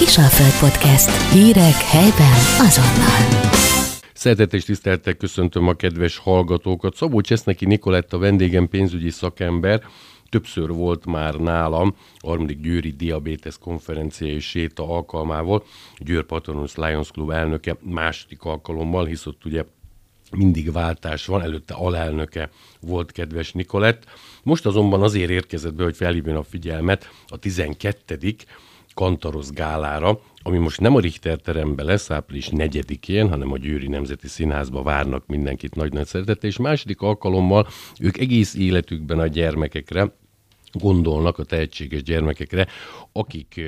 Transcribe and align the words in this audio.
Kisalföld 0.00 0.70
Podcast. 0.70 1.32
Hírek 1.32 1.74
helyben 1.74 2.32
azonnal. 2.58 3.50
Szeretett 4.12 4.52
és 4.52 4.64
tiszteltek 4.64 5.16
köszöntöm 5.16 5.68
a 5.68 5.74
kedves 5.74 6.18
hallgatókat. 6.18 6.96
Szabó 6.96 7.20
Cseszneki 7.20 7.64
Nikoletta 7.64 8.18
vendégem 8.18 8.68
pénzügyi 8.68 9.10
szakember, 9.10 9.82
többször 10.28 10.68
volt 10.68 11.06
már 11.06 11.34
nálam 11.34 11.94
a 12.18 12.26
harmadik 12.26 12.60
Győri 12.60 12.90
Diabetes 12.90 13.58
konferencia 13.58 14.26
és 14.26 14.44
séta 14.44 14.88
alkalmával, 14.88 15.64
Győr 15.98 16.24
Patronus 16.24 16.74
Lions 16.74 17.10
Club 17.10 17.30
elnöke 17.30 17.76
második 17.80 18.42
alkalommal, 18.42 19.04
hisz 19.04 19.26
ott 19.26 19.44
ugye 19.44 19.64
mindig 20.30 20.72
váltás 20.72 21.26
van, 21.26 21.42
előtte 21.42 21.74
alelnöke 21.74 22.50
volt 22.80 23.12
kedves 23.12 23.52
Nikolett. 23.52 24.04
Most 24.42 24.66
azonban 24.66 25.02
azért 25.02 25.30
érkezett 25.30 25.74
be, 25.74 25.84
hogy 25.84 25.96
felhívjon 25.96 26.36
a 26.36 26.42
figyelmet 26.42 27.10
a 27.26 27.36
12. 27.36 28.18
Kantarosz 28.94 29.50
gálára, 29.50 30.20
ami 30.42 30.58
most 30.58 30.80
nem 30.80 30.94
a 30.94 31.00
Richter 31.00 31.38
teremben 31.38 31.86
lesz 31.86 32.10
április 32.10 32.48
4-én, 32.52 33.28
hanem 33.28 33.52
a 33.52 33.58
Győri 33.58 33.88
Nemzeti 33.88 34.28
Színházba 34.28 34.82
várnak 34.82 35.26
mindenkit 35.26 35.74
nagy-nagy 35.74 36.06
szeretettel, 36.06 36.50
és 36.50 36.56
második 36.56 37.00
alkalommal 37.00 37.68
ők 38.00 38.18
egész 38.18 38.54
életükben 38.54 39.18
a 39.18 39.26
gyermekekre 39.26 40.12
gondolnak, 40.72 41.38
a 41.38 41.44
tehetséges 41.44 42.02
gyermekekre, 42.02 42.66
akik 43.12 43.60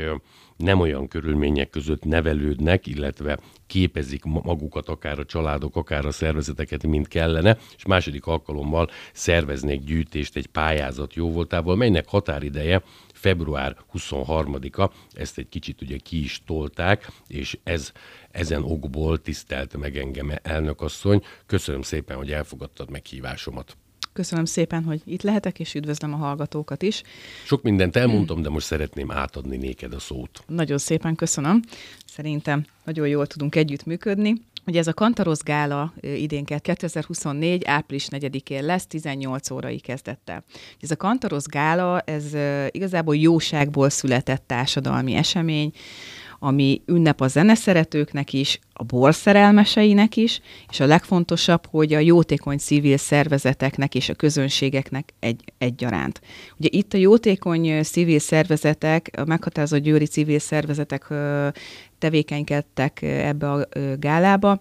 nem 0.57 0.81
olyan 0.81 1.09
körülmények 1.09 1.71
között 1.71 2.05
nevelődnek, 2.05 2.87
illetve 2.87 3.39
képezik 3.67 4.25
magukat, 4.25 4.89
akár 4.89 5.19
a 5.19 5.25
családok, 5.25 5.77
akár 5.77 6.07
a 6.07 6.11
szervezeteket, 6.11 6.87
mint 6.87 7.09
kellene, 7.09 7.59
és 7.77 7.87
második 7.87 8.27
alkalommal 8.27 8.91
szerveznék 9.13 9.85
gyűjtést 9.85 10.37
egy 10.37 10.47
pályázat 10.47 11.15
jóvoltával, 11.15 11.77
melynek 11.77 12.09
határideje 12.09 12.83
február 13.13 13.77
23-a, 13.95 14.91
ezt 15.13 15.39
egy 15.39 15.49
kicsit 15.49 15.83
ugye 15.83 15.97
ki 15.97 16.23
is 16.23 16.43
tolták, 16.47 17.13
és 17.27 17.59
ez 17.63 17.93
ezen 18.31 18.63
okból 18.63 19.21
tisztelt 19.21 19.77
meg 19.77 19.97
engem 19.97 20.33
elnökasszony. 20.43 21.23
Köszönöm 21.47 21.83
szépen, 21.83 22.17
hogy 22.17 22.33
elfogadtad 22.33 22.91
meghívásomat. 22.91 23.77
Köszönöm 24.13 24.45
szépen, 24.45 24.85
hogy 24.85 25.01
itt 25.05 25.23
lehetek, 25.23 25.61
és 25.61 25.75
üdvözlöm 25.75 26.13
a 26.13 26.17
hallgatókat 26.17 26.83
is. 26.83 27.03
Sok 27.45 27.63
mindent 27.63 27.97
elmondtam, 27.97 28.43
de 28.43 28.49
most 28.49 28.67
szeretném 28.67 29.11
átadni 29.11 29.57
néked 29.57 29.93
a 29.93 29.99
szót. 29.99 30.43
Nagyon 30.47 30.79
szépen 30.79 31.15
köszönöm. 31.15 31.63
Szerintem 32.07 32.65
nagyon 32.85 33.09
jól 33.09 33.27
tudunk 33.27 33.55
együttműködni. 33.55 34.35
Ugye 34.67 34.79
ez 34.79 34.87
a 34.87 34.93
Kantarosz 34.93 35.43
Gála 35.43 35.93
idén 36.01 36.45
2024. 36.45 37.65
április 37.65 38.07
4-én 38.11 38.65
lesz, 38.65 38.87
18 38.87 39.51
órai 39.51 39.79
kezdettel. 39.79 40.45
Ez 40.81 40.91
a 40.91 40.97
Kantarosz 40.97 41.47
Gála, 41.47 42.01
ez 42.01 42.25
igazából 42.71 43.17
jóságból 43.17 43.91
született 43.91 44.45
társadalmi 44.47 45.15
esemény, 45.15 45.73
ami 46.45 46.83
ünnep 46.87 47.21
a 47.21 47.29
zeneszeretőknek 47.29 48.33
is, 48.33 48.59
a 48.73 48.83
borszerelmeseinek 48.85 50.17
is, 50.17 50.41
és 50.71 50.81
a 50.81 50.87
legfontosabb, 50.87 51.67
hogy 51.67 51.93
a 51.93 51.99
jótékony 51.99 52.59
civil 52.59 52.97
szervezeteknek 52.97 53.95
és 53.95 54.09
a 54.09 54.15
közönségeknek 54.15 55.15
egy, 55.21 55.45
egyaránt. 55.59 56.21
Ugye 56.59 56.69
itt 56.71 56.95
a 56.95 56.97
jótékony 56.97 57.83
civil 57.83 58.19
szervezetek, 58.19 59.11
a 59.17 59.25
meghatározott 59.25 59.83
győri 59.83 60.07
civil 60.07 60.39
szervezetek 60.39 61.07
tevékenykedtek 61.99 63.03
ebbe 63.03 63.51
a 63.51 63.69
gálába, 63.99 64.61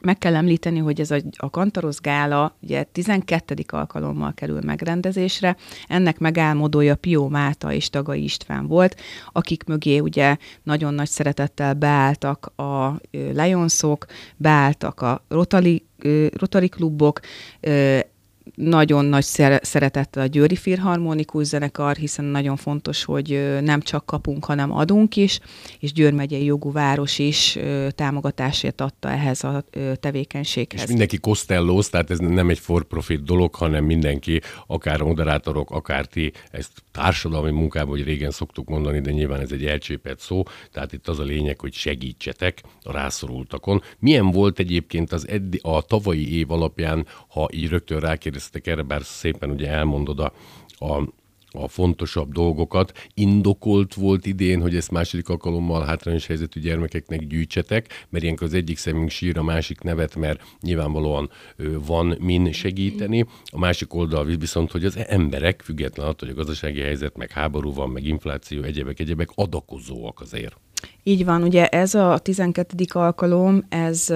meg 0.00 0.18
kell 0.18 0.34
említeni, 0.34 0.78
hogy 0.78 1.00
ez 1.00 1.10
a, 1.10 1.16
a 1.36 1.50
Kantarosz 1.50 2.00
Gála 2.00 2.56
ugye 2.62 2.82
12. 2.82 3.54
alkalommal 3.66 4.32
kerül 4.34 4.60
megrendezésre. 4.60 5.56
Ennek 5.88 6.18
megálmodója 6.18 6.94
Pió 6.94 7.28
Máta 7.28 7.72
és 7.72 7.90
Tagai 7.90 8.22
István 8.22 8.66
volt, 8.66 9.00
akik 9.32 9.64
mögé 9.64 9.98
ugye 9.98 10.36
nagyon 10.62 10.94
nagy 10.94 11.08
szeretettel 11.08 11.74
beálltak 11.74 12.46
a 12.56 13.00
Lionsok, 13.10 14.06
beálltak 14.36 15.00
a 15.00 15.24
Rotary, 15.28 15.84
Rotary 16.32 16.68
klubok, 16.68 17.20
nagyon 18.54 19.04
nagy 19.04 19.24
szeretettel 19.60 20.22
a 20.22 20.26
Győri 20.26 20.56
Filharmonikus 20.56 21.46
Zenekar, 21.46 21.96
hiszen 21.96 22.24
nagyon 22.24 22.56
fontos, 22.56 23.04
hogy 23.04 23.58
nem 23.60 23.80
csak 23.80 24.06
kapunk, 24.06 24.44
hanem 24.44 24.72
adunk 24.72 25.16
is, 25.16 25.40
és 25.78 25.92
Győr 25.92 26.12
megyei 26.12 26.44
jogú 26.44 26.72
város 26.72 27.18
is 27.18 27.58
támogatásért 27.90 28.80
adta 28.80 29.10
ehhez 29.10 29.44
a 29.44 29.64
tevékenységhez. 30.00 30.80
És 30.80 30.88
mindenki 30.88 31.18
kosztellóz, 31.18 31.88
tehát 31.88 32.10
ez 32.10 32.18
nem 32.18 32.48
egy 32.48 32.58
for-profit 32.58 33.22
dolog, 33.22 33.54
hanem 33.54 33.84
mindenki, 33.84 34.40
akár 34.66 35.00
moderátorok, 35.00 35.70
akár 35.70 36.06
ti, 36.06 36.32
ezt 36.50 36.70
társadalmi 36.92 37.50
munkában, 37.50 37.88
hogy 37.88 38.04
régen 38.04 38.30
szoktuk 38.30 38.68
mondani, 38.68 39.00
de 39.00 39.10
nyilván 39.10 39.40
ez 39.40 39.52
egy 39.52 39.64
elcsépett 39.64 40.20
szó, 40.20 40.42
tehát 40.72 40.92
itt 40.92 41.08
az 41.08 41.18
a 41.18 41.24
lényeg, 41.24 41.60
hogy 41.60 41.72
segítsetek 41.72 42.62
a 42.82 42.92
rászorultakon. 42.92 43.82
Milyen 43.98 44.30
volt 44.30 44.58
egyébként 44.58 45.12
az 45.12 45.28
eddi, 45.28 45.58
a 45.62 45.82
tavalyi 45.82 46.38
év 46.38 46.50
alapján, 46.50 47.06
ha 47.28 47.48
így 47.52 47.68
rögtön 47.68 48.00
rákérdez 48.00 48.35
emlékeztek 48.36 48.66
erre, 48.66 48.82
bár 48.82 49.02
szépen 49.04 49.50
ugye 49.50 49.68
elmondod 49.68 50.20
a, 50.20 50.32
a 50.78 51.02
a 51.58 51.68
fontosabb 51.68 52.32
dolgokat. 52.32 52.92
Indokolt 53.14 53.94
volt 53.94 54.26
idén, 54.26 54.60
hogy 54.60 54.76
ezt 54.76 54.90
második 54.90 55.28
alkalommal 55.28 55.84
hátrányos 55.84 56.26
helyzetű 56.26 56.60
gyermekeknek 56.60 57.26
gyűjtsetek, 57.26 58.06
mert 58.08 58.24
ilyenkor 58.24 58.46
az 58.46 58.54
egyik 58.54 58.78
szemünk 58.78 59.10
sír, 59.10 59.38
a 59.38 59.42
másik 59.42 59.80
nevet, 59.80 60.16
mert 60.16 60.40
nyilvánvalóan 60.60 61.30
van 61.86 62.16
min 62.20 62.52
segíteni. 62.52 63.26
A 63.44 63.58
másik 63.58 63.94
oldal 63.94 64.24
viszont, 64.24 64.70
hogy 64.70 64.84
az 64.84 64.96
emberek, 64.96 65.62
független 65.62 66.06
attól, 66.06 66.28
hogy 66.28 66.38
a 66.38 66.40
gazdasági 66.40 66.80
helyzet, 66.80 67.16
meg 67.16 67.30
háború 67.30 67.72
van, 67.72 67.90
meg 67.90 68.04
infláció, 68.04 68.62
egyebek, 68.62 69.00
egyebek, 69.00 69.28
adakozóak 69.34 70.20
azért. 70.20 70.56
Így 71.02 71.24
van, 71.24 71.42
ugye 71.42 71.66
ez 71.66 71.94
a 71.94 72.18
12. 72.18 72.84
alkalom, 72.88 73.64
ez 73.68 74.08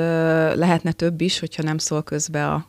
lehetne 0.55 0.93
több 0.93 1.21
is, 1.21 1.39
hogyha 1.39 1.63
nem 1.63 1.79
szól 1.79 2.03
közbe 2.03 2.47
a 2.49 2.69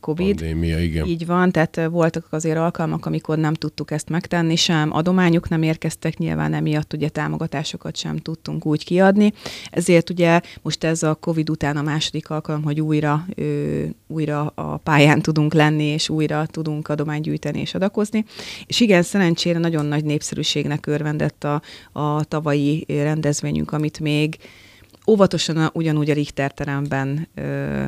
Covid. 0.00 0.36
Pandémia, 0.36 0.80
igen. 0.80 1.06
Így 1.06 1.26
van, 1.26 1.52
tehát 1.52 1.80
voltak 1.90 2.26
azért 2.30 2.56
alkalmak, 2.56 3.06
amikor 3.06 3.38
nem 3.38 3.54
tudtuk 3.54 3.90
ezt 3.90 4.08
megtenni, 4.08 4.56
sem 4.56 4.92
adományok 4.92 5.48
nem 5.48 5.62
érkeztek, 5.62 6.18
nyilván 6.18 6.54
emiatt 6.54 6.92
ugye 6.92 7.08
támogatásokat 7.08 7.96
sem 7.96 8.16
tudtunk 8.16 8.66
úgy 8.66 8.84
kiadni. 8.84 9.32
Ezért 9.70 10.10
ugye 10.10 10.40
most 10.62 10.84
ez 10.84 11.02
a 11.02 11.14
Covid 11.14 11.50
után 11.50 11.76
a 11.76 11.82
második 11.82 12.30
alkalom, 12.30 12.62
hogy 12.62 12.80
újra, 12.80 13.24
ö, 13.34 13.84
újra 14.06 14.46
a 14.46 14.76
pályán 14.76 15.22
tudunk 15.22 15.54
lenni, 15.54 15.84
és 15.84 16.08
újra 16.08 16.46
tudunk 16.46 16.88
adományt 16.88 17.24
gyűjteni 17.24 17.60
és 17.60 17.74
adakozni. 17.74 18.24
És 18.66 18.80
igen, 18.80 19.02
szerencsére 19.02 19.58
nagyon 19.58 19.86
nagy 19.86 20.04
népszerűségnek 20.04 20.86
örvendett 20.86 21.44
a, 21.44 21.62
a 21.92 22.24
tavalyi 22.24 22.84
rendezvényünk, 22.88 23.72
amit 23.72 24.00
még 24.00 24.36
óvatosan 25.06 25.70
ugyanúgy 25.72 26.10
a 26.10 26.14
Richter 26.14 26.52
teremben 26.52 27.28
ö, 27.34 27.84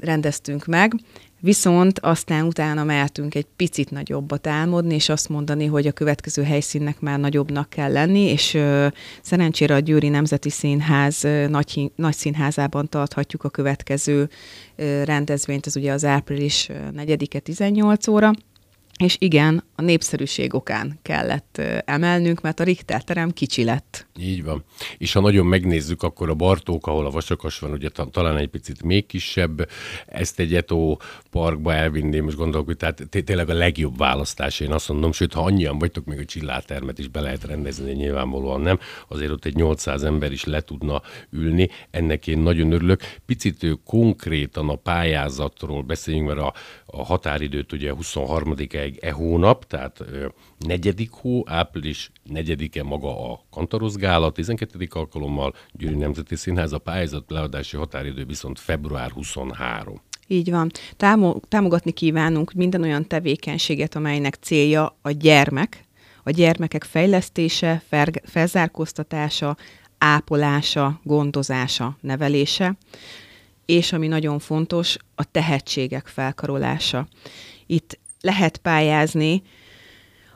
rendeztünk 0.00 0.66
meg, 0.66 0.94
Viszont 1.40 1.98
aztán 1.98 2.44
utána 2.44 2.84
mehetünk 2.84 3.34
egy 3.34 3.46
picit 3.56 3.90
nagyobbat 3.90 4.46
álmodni, 4.46 4.94
és 4.94 5.08
azt 5.08 5.28
mondani, 5.28 5.66
hogy 5.66 5.86
a 5.86 5.92
következő 5.92 6.42
helyszínnek 6.42 7.00
már 7.00 7.18
nagyobbnak 7.18 7.70
kell 7.70 7.92
lenni, 7.92 8.20
és 8.20 8.54
ö, 8.54 8.86
szerencsére 9.22 9.74
a 9.74 9.78
Győri 9.78 10.08
Nemzeti 10.08 10.50
Színház 10.50 11.24
ö, 11.24 11.48
nagy, 11.48 11.92
nagy 11.96 12.14
színházában 12.14 12.88
tarthatjuk 12.88 13.44
a 13.44 13.48
következő 13.48 14.28
ö, 14.76 15.04
rendezvényt, 15.04 15.66
ez 15.66 15.76
ugye 15.76 15.92
az 15.92 16.04
április 16.04 16.68
4-e 16.96 17.38
18 17.38 18.08
óra, 18.08 18.32
és 18.98 19.16
igen, 19.18 19.64
a 19.74 19.82
népszerűség 19.82 20.54
okán 20.54 20.98
kellett 21.02 21.60
emelnünk, 21.84 22.40
mert 22.40 22.60
a 22.60 22.64
Richter 22.64 23.04
terem 23.04 23.30
kicsi 23.30 23.64
lett. 23.64 24.06
Így 24.18 24.44
van. 24.44 24.64
És 24.98 25.12
ha 25.12 25.20
nagyon 25.20 25.46
megnézzük, 25.46 26.02
akkor 26.02 26.28
a 26.28 26.34
Bartók, 26.34 26.86
ahol 26.86 27.06
a 27.06 27.10
Vasakas 27.10 27.58
van, 27.58 27.72
ugye 27.72 27.88
talán 28.10 28.36
egy 28.36 28.48
picit 28.48 28.82
még 28.82 29.06
kisebb, 29.06 29.68
ezt 30.06 30.38
egy 30.38 30.54
Etó 30.54 31.00
parkba 31.30 31.74
elvinni, 31.74 32.18
most 32.18 32.36
gondolok, 32.36 32.66
hogy 32.66 32.76
tehát 32.76 33.08
tényleg 33.24 33.48
a 33.48 33.54
legjobb 33.54 33.96
választás, 33.96 34.60
én 34.60 34.72
azt 34.72 34.88
mondom, 34.88 35.12
sőt, 35.12 35.32
ha 35.32 35.42
annyian 35.42 35.78
vagytok, 35.78 36.04
még 36.04 36.18
a 36.18 36.24
csillártermet 36.24 36.98
is 36.98 37.08
be 37.08 37.20
lehet 37.20 37.44
rendezni, 37.44 37.92
nyilvánvalóan 37.92 38.60
nem, 38.60 38.78
azért 39.08 39.30
ott 39.30 39.44
egy 39.44 39.54
800 39.54 40.02
ember 40.02 40.32
is 40.32 40.44
le 40.44 40.60
tudna 40.60 41.02
ülni, 41.30 41.68
ennek 41.90 42.26
én 42.26 42.38
nagyon 42.38 42.72
örülök. 42.72 43.00
Picit 43.26 43.66
konkrétan 43.84 44.68
a 44.68 44.74
pályázatról 44.74 45.82
beszéljünk, 45.82 46.26
mert 46.26 46.40
a, 46.40 46.54
a 46.86 47.04
határidőt 47.04 47.72
ugye 47.72 47.92
23-ig 48.00 48.74
e 48.74 48.86
hónap, 49.12 49.66
tehát 49.66 50.04
negyedik 50.58 51.10
hó, 51.10 51.42
április 51.46 52.10
negyedike 52.22 52.82
maga 52.82 53.32
a 53.32 53.40
Kantarosz 53.50 53.94
Gála, 53.94 54.30
12. 54.30 54.88
alkalommal 54.90 55.54
Győri 55.72 55.96
Nemzeti 55.96 56.36
Színház, 56.36 56.72
a 56.72 56.78
pályázat 56.78 57.30
leadási 57.30 57.76
határidő 57.76 58.24
viszont 58.24 58.58
február 58.58 59.10
23. 59.10 60.00
Így 60.26 60.50
van. 60.50 60.70
Támogatni 61.48 61.92
kívánunk 61.92 62.52
minden 62.52 62.82
olyan 62.82 63.06
tevékenységet, 63.06 63.94
amelynek 63.94 64.34
célja 64.34 64.96
a 65.02 65.10
gyermek, 65.10 65.84
a 66.22 66.30
gyermekek 66.30 66.84
fejlesztése, 66.84 67.82
felzárkóztatása, 68.24 69.56
ápolása, 69.98 71.00
gondozása, 71.02 71.96
nevelése, 72.00 72.76
és 73.66 73.92
ami 73.92 74.06
nagyon 74.06 74.38
fontos, 74.38 74.96
a 75.14 75.30
tehetségek 75.30 76.06
felkarolása. 76.06 77.08
Itt 77.66 77.98
lehet 78.20 78.56
pályázni 78.56 79.42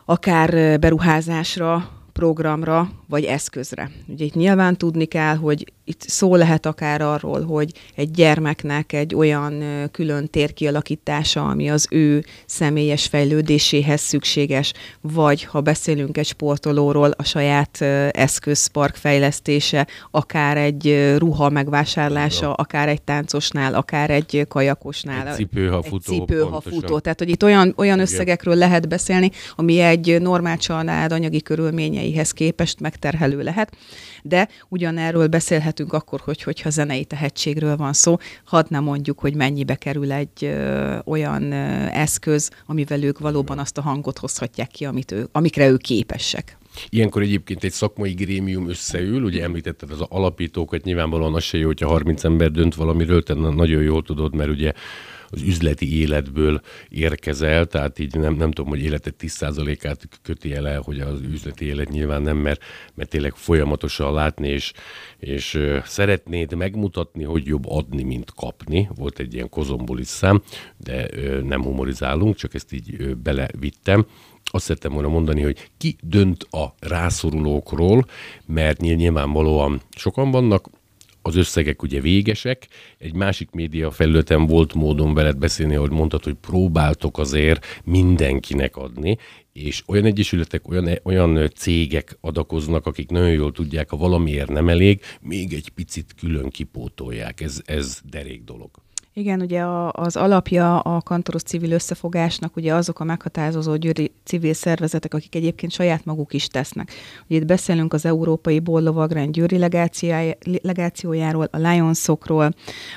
akár 0.04 0.78
beruházásra, 0.80 1.90
programra 2.12 2.90
vagy 3.08 3.24
eszközre. 3.24 3.90
Ugye 4.06 4.24
itt 4.24 4.34
nyilván 4.34 4.76
tudni 4.76 5.04
kell, 5.04 5.36
hogy 5.36 5.72
itt 5.92 6.08
szó 6.08 6.36
lehet 6.36 6.66
akár 6.66 7.00
arról, 7.00 7.44
hogy 7.44 7.72
egy 7.94 8.10
gyermeknek 8.10 8.92
egy 8.92 9.14
olyan 9.14 9.62
külön 9.90 10.28
térkialakítása, 10.30 11.44
ami 11.44 11.70
az 11.70 11.86
ő 11.90 12.24
személyes 12.46 13.06
fejlődéséhez 13.06 14.00
szükséges, 14.00 14.72
vagy 15.00 15.44
ha 15.44 15.60
beszélünk 15.60 16.18
egy 16.18 16.26
sportolóról, 16.26 17.10
a 17.10 17.22
saját 17.22 17.80
eszközpark 18.10 18.94
fejlesztése, 18.94 19.86
akár 20.10 20.56
egy 20.56 21.14
ruha 21.18 21.48
megvásárlása, 21.48 22.46
ja. 22.46 22.52
akár 22.52 22.88
egy 22.88 23.02
táncosnál, 23.02 23.74
akár 23.74 24.10
egy 24.10 24.44
kajakosnál. 24.48 25.28
Egy 25.28 25.34
cipő, 25.34 25.68
ha 25.68 25.82
futó. 25.82 26.12
Egy 26.12 26.18
cipő, 26.18 26.40
ha 26.40 26.60
futó. 26.60 26.98
Tehát, 26.98 27.18
hogy 27.18 27.28
itt 27.28 27.44
olyan, 27.44 27.72
olyan 27.76 28.00
összegekről 28.00 28.54
lehet 28.54 28.88
beszélni, 28.88 29.30
ami 29.56 29.78
egy 29.78 30.20
normál 30.20 30.56
család 30.56 31.12
anyagi 31.12 31.42
körülményeihez 31.42 32.30
képest 32.30 32.80
megterhelő 32.80 33.42
lehet, 33.42 33.76
de 34.22 34.48
ugyanerről 34.68 35.26
beszélhetünk 35.26 35.81
akkor, 35.88 36.20
hogy, 36.20 36.42
hogyha 36.42 36.70
zenei 36.70 37.04
tehetségről 37.04 37.76
van 37.76 37.92
szó, 37.92 38.16
hadd 38.44 38.66
nem 38.68 38.82
mondjuk, 38.82 39.18
hogy 39.18 39.34
mennyibe 39.34 39.74
kerül 39.74 40.12
egy 40.12 40.44
ö, 40.44 40.98
olyan 41.04 41.52
ö, 41.52 41.86
eszköz, 41.92 42.50
amivel 42.66 43.02
ők 43.02 43.18
valóban 43.18 43.58
azt 43.58 43.78
a 43.78 43.82
hangot 43.82 44.18
hozhatják 44.18 44.68
ki, 44.68 44.84
amit 44.84 45.12
ő, 45.12 45.28
amikre 45.32 45.68
ők 45.68 45.80
képesek. 45.80 46.56
Ilyenkor 46.88 47.22
egyébként 47.22 47.64
egy 47.64 47.72
szakmai 47.72 48.12
grémium 48.12 48.68
összeül, 48.68 49.22
ugye 49.22 49.42
említetted 49.42 49.90
az 49.90 50.00
alapítókat, 50.08 50.84
nyilvánvalóan 50.84 51.34
az 51.34 51.42
se 51.42 51.58
jó, 51.58 51.66
hogyha 51.66 51.88
30 51.88 52.24
ember 52.24 52.50
dönt 52.50 52.74
valamiről, 52.74 53.22
te 53.22 53.34
nagyon 53.34 53.82
jól 53.82 54.02
tudod, 54.02 54.34
mert 54.34 54.50
ugye 54.50 54.72
az 55.32 55.42
üzleti 55.42 55.98
életből 55.98 56.60
érkezel, 56.88 57.66
tehát 57.66 57.98
így 57.98 58.14
nem, 58.14 58.34
nem 58.34 58.50
tudom, 58.50 58.70
hogy 58.70 58.82
életed 58.82 59.14
10%-át 59.20 60.08
köti 60.22 60.54
el, 60.54 60.80
hogy 60.80 61.00
az 61.00 61.20
üzleti 61.20 61.64
élet 61.64 61.88
nyilván 61.88 62.22
nem, 62.22 62.36
mert, 62.36 62.62
mert 62.94 63.10
tényleg 63.10 63.34
folyamatosan 63.34 64.14
látni, 64.14 64.48
és, 64.48 64.72
és 65.18 65.58
szeretnéd 65.84 66.54
megmutatni, 66.54 67.24
hogy 67.24 67.46
jobb 67.46 67.68
adni, 67.68 68.02
mint 68.02 68.32
kapni. 68.34 68.88
Volt 68.94 69.18
egy 69.18 69.34
ilyen 69.34 69.48
kozombolis 69.48 70.06
szám, 70.06 70.42
de 70.76 71.08
nem 71.42 71.62
humorizálunk, 71.62 72.36
csak 72.36 72.54
ezt 72.54 72.72
így 72.72 73.16
belevittem 73.16 74.06
azt 74.44 74.64
szerettem 74.64 74.92
volna 74.92 75.08
mondani, 75.08 75.42
hogy 75.42 75.70
ki 75.76 75.96
dönt 76.02 76.46
a 76.50 76.74
rászorulókról, 76.78 78.06
mert 78.46 78.80
nyilvánvalóan 78.80 79.80
sokan 79.96 80.30
vannak, 80.30 80.68
az 81.22 81.36
összegek 81.36 81.82
ugye 81.82 82.00
végesek. 82.00 82.68
Egy 82.98 83.14
másik 83.14 83.50
média 83.50 83.90
felületen 83.90 84.46
volt 84.46 84.74
módon 84.74 85.14
veled 85.14 85.36
beszélni, 85.36 85.74
hogy 85.74 85.90
mondtad, 85.90 86.24
hogy 86.24 86.34
próbáltok 86.34 87.18
azért 87.18 87.66
mindenkinek 87.84 88.76
adni, 88.76 89.18
és 89.52 89.82
olyan 89.86 90.04
egyesületek, 90.04 90.68
olyan, 90.68 90.98
olyan 91.02 91.50
cégek 91.54 92.18
adakoznak, 92.20 92.86
akik 92.86 93.10
nagyon 93.10 93.32
jól 93.32 93.52
tudják, 93.52 93.90
ha 93.90 93.96
valamiért 93.96 94.48
nem 94.48 94.68
elég, 94.68 95.00
még 95.20 95.52
egy 95.52 95.68
picit 95.68 96.14
külön 96.18 96.48
kipótolják. 96.48 97.40
Ez, 97.40 97.60
ez 97.64 98.00
derék 98.10 98.44
dolog. 98.44 98.70
Igen, 99.14 99.40
ugye 99.40 99.60
a, 99.60 99.92
az 99.92 100.16
alapja 100.16 100.78
a 100.78 101.00
kantoros 101.00 101.42
civil 101.42 101.72
összefogásnak 101.72 102.56
ugye 102.56 102.74
azok 102.74 103.00
a 103.00 103.04
meghatározó 103.04 103.76
győri 103.76 104.12
civil 104.24 104.52
szervezetek, 104.52 105.14
akik 105.14 105.34
egyébként 105.34 105.72
saját 105.72 106.04
maguk 106.04 106.32
is 106.34 106.46
tesznek. 106.46 106.90
Ugye 107.28 107.38
itt 107.38 107.46
beszélünk 107.46 107.92
az 107.92 108.04
Európai 108.04 108.60
Borlovagrend 108.60 109.32
győri 109.32 109.58
legációjáról, 110.62 111.48
a 111.50 111.56
Lionsokról, 111.56 112.54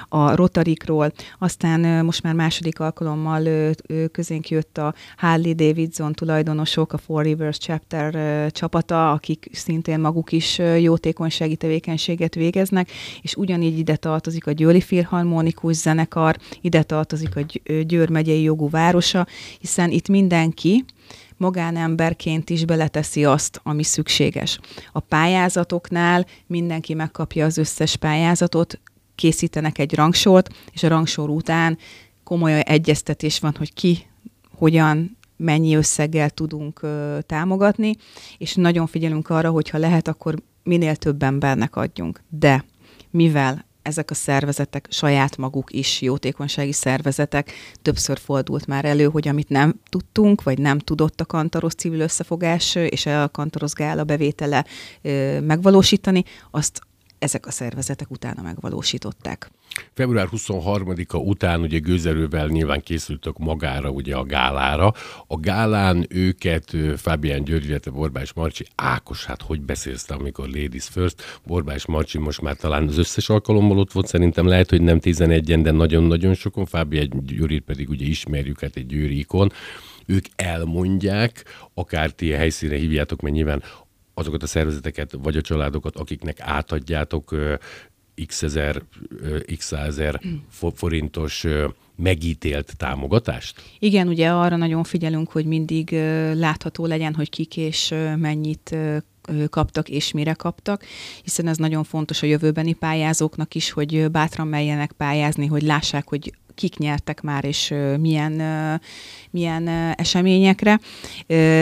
a 0.09 0.35
Rotarikról, 0.35 1.11
aztán 1.39 2.05
most 2.05 2.23
már 2.23 2.33
második 2.33 2.79
alkalommal 2.79 3.73
közénk 4.11 4.49
jött 4.49 4.77
a 4.77 4.93
Harley 5.17 5.53
Davidson 5.53 6.13
tulajdonosok, 6.13 6.93
a 6.93 6.97
Four 6.97 7.23
Rivers 7.23 7.57
Chapter 7.57 8.51
csapata, 8.51 9.11
akik 9.11 9.49
szintén 9.51 9.99
maguk 9.99 10.31
is 10.31 10.61
jótékonysági 10.79 11.55
tevékenységet 11.55 12.35
végeznek, 12.35 12.89
és 13.21 13.35
ugyanígy 13.35 13.77
ide 13.77 13.95
tartozik 13.95 14.47
a 14.47 14.51
Győri 14.51 14.81
Filharmonikus 14.81 15.75
zene 15.75 16.03
zenekar, 16.05 16.37
ide 16.61 16.83
tartozik 16.83 17.35
a 17.35 17.41
Győr 17.81 18.09
megyei 18.09 18.41
jogú 18.41 18.69
városa, 18.69 19.27
hiszen 19.59 19.91
itt 19.91 20.07
mindenki 20.07 20.85
magánemberként 21.37 22.49
is 22.49 22.65
beleteszi 22.65 23.25
azt, 23.25 23.59
ami 23.63 23.83
szükséges. 23.83 24.59
A 24.91 24.99
pályázatoknál 24.99 26.25
mindenki 26.47 26.93
megkapja 26.93 27.45
az 27.45 27.57
összes 27.57 27.95
pályázatot, 27.95 28.79
készítenek 29.15 29.77
egy 29.77 29.95
rangsort, 29.95 30.49
és 30.71 30.83
a 30.83 30.87
rangsor 30.87 31.29
után 31.29 31.77
komoly 32.23 32.61
egyeztetés 32.65 33.39
van, 33.39 33.55
hogy 33.57 33.73
ki 33.73 33.97
hogyan 34.57 35.17
mennyi 35.37 35.75
összeggel 35.75 36.29
tudunk 36.29 36.81
ö, 36.81 37.17
támogatni, 37.25 37.95
és 38.37 38.55
nagyon 38.55 38.87
figyelünk 38.87 39.29
arra, 39.29 39.49
hogy 39.49 39.69
ha 39.69 39.77
lehet, 39.77 40.07
akkor 40.07 40.35
minél 40.63 40.95
több 40.95 41.23
embernek 41.23 41.75
adjunk. 41.75 42.21
De 42.29 42.65
mivel 43.11 43.65
ezek 43.85 44.11
a 44.11 44.13
szervezetek 44.13 44.87
saját 44.89 45.37
maguk 45.37 45.71
is 45.73 46.01
jótékonysági 46.01 46.71
szervezetek. 46.71 47.51
Többször 47.81 48.19
fordult 48.19 48.67
már 48.67 48.85
elő, 48.85 49.05
hogy 49.05 49.27
amit 49.27 49.49
nem 49.49 49.79
tudtunk, 49.89 50.43
vagy 50.43 50.59
nem 50.59 50.79
tudott 50.79 51.21
a 51.21 51.25
Kantaros 51.25 51.73
civil 51.73 51.99
összefogás 51.99 52.75
és 52.75 53.05
a 53.05 53.29
Kantaros 53.29 53.73
gála 53.73 54.03
bevétele 54.03 54.65
megvalósítani, 55.41 56.23
azt 56.51 56.81
ezek 57.19 57.45
a 57.45 57.51
szervezetek 57.51 58.11
utána 58.11 58.41
megvalósították. 58.41 59.51
Február 59.93 60.27
23-a 60.31 61.17
után 61.17 61.61
ugye 61.61 61.77
gőzerővel 61.77 62.47
nyilván 62.47 62.81
készültök 62.81 63.37
magára, 63.37 63.89
ugye 63.89 64.15
a 64.15 64.23
gálára. 64.23 64.93
A 65.27 65.35
gálán 65.35 66.05
őket 66.09 66.75
Fábián 66.97 67.43
György, 67.43 67.65
illetve 67.65 67.91
Borbás 67.91 68.33
Marcsi, 68.33 68.65
Ákos, 68.75 69.25
hát 69.25 69.41
hogy 69.41 69.61
beszélsz 69.61 70.09
amikor 70.09 70.47
Ladies 70.47 70.87
First? 70.87 71.39
Borbás 71.45 71.85
Marcsi 71.85 72.17
most 72.17 72.41
már 72.41 72.55
talán 72.55 72.87
az 72.87 72.97
összes 72.97 73.29
alkalommal 73.29 73.77
ott 73.77 73.91
volt, 73.91 74.07
szerintem 74.07 74.47
lehet, 74.47 74.69
hogy 74.69 74.81
nem 74.81 74.99
11-en, 75.01 75.59
de 75.63 75.71
nagyon-nagyon 75.71 76.33
sokon. 76.33 76.65
Fábián 76.65 77.09
Györgyt 77.25 77.63
pedig 77.63 77.89
ugye 77.89 78.05
ismerjük, 78.05 78.59
hát 78.59 78.75
egy 78.75 78.85
győri 78.85 79.19
ikon 79.19 79.51
ők 80.05 80.25
elmondják, 80.35 81.43
akár 81.73 82.11
ti 82.11 82.33
a 82.33 82.37
helyszínre 82.37 82.77
hívjátok, 82.77 83.21
mert 83.21 83.35
nyilván 83.35 83.63
azokat 84.13 84.43
a 84.43 84.47
szervezeteket, 84.47 85.11
vagy 85.21 85.37
a 85.37 85.41
családokat, 85.41 85.95
akiknek 85.95 86.39
átadjátok 86.39 87.35
x 88.27 88.43
ezer, 88.43 88.81
x 89.57 89.71
ezer 89.71 90.21
forintos 90.73 91.45
megítélt 91.95 92.77
támogatást? 92.77 93.61
Igen, 93.79 94.07
ugye 94.07 94.29
arra 94.29 94.55
nagyon 94.55 94.83
figyelünk, 94.83 95.31
hogy 95.31 95.45
mindig 95.45 95.91
látható 96.33 96.85
legyen, 96.85 97.13
hogy 97.13 97.29
kik 97.29 97.57
és 97.57 97.93
mennyit 98.17 98.75
kaptak 99.49 99.89
és 99.89 100.11
mire 100.11 100.33
kaptak, 100.33 100.83
hiszen 101.23 101.47
ez 101.47 101.57
nagyon 101.57 101.83
fontos 101.83 102.21
a 102.21 102.25
jövőbeni 102.25 102.73
pályázóknak 102.73 103.55
is, 103.55 103.71
hogy 103.71 104.11
bátran 104.11 104.47
melyenek 104.47 104.91
pályázni, 104.91 105.45
hogy 105.45 105.61
lássák, 105.61 106.07
hogy 106.07 106.33
kik 106.55 106.77
nyertek 106.77 107.21
már, 107.21 107.45
és 107.45 107.73
milyen, 107.99 108.41
milyen 109.31 109.67
eseményekre. 109.97 110.79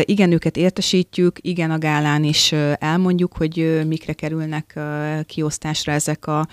Igen, 0.01 0.31
őket 0.31 0.57
értesítjük, 0.57 1.38
igen, 1.41 1.71
a 1.71 1.77
gálán 1.77 2.23
is 2.23 2.51
elmondjuk, 2.77 3.33
hogy 3.38 3.81
mikre 3.88 4.13
kerülnek 4.13 4.79
kiosztásra 5.25 5.91
ezek 5.91 6.27
a 6.27 6.47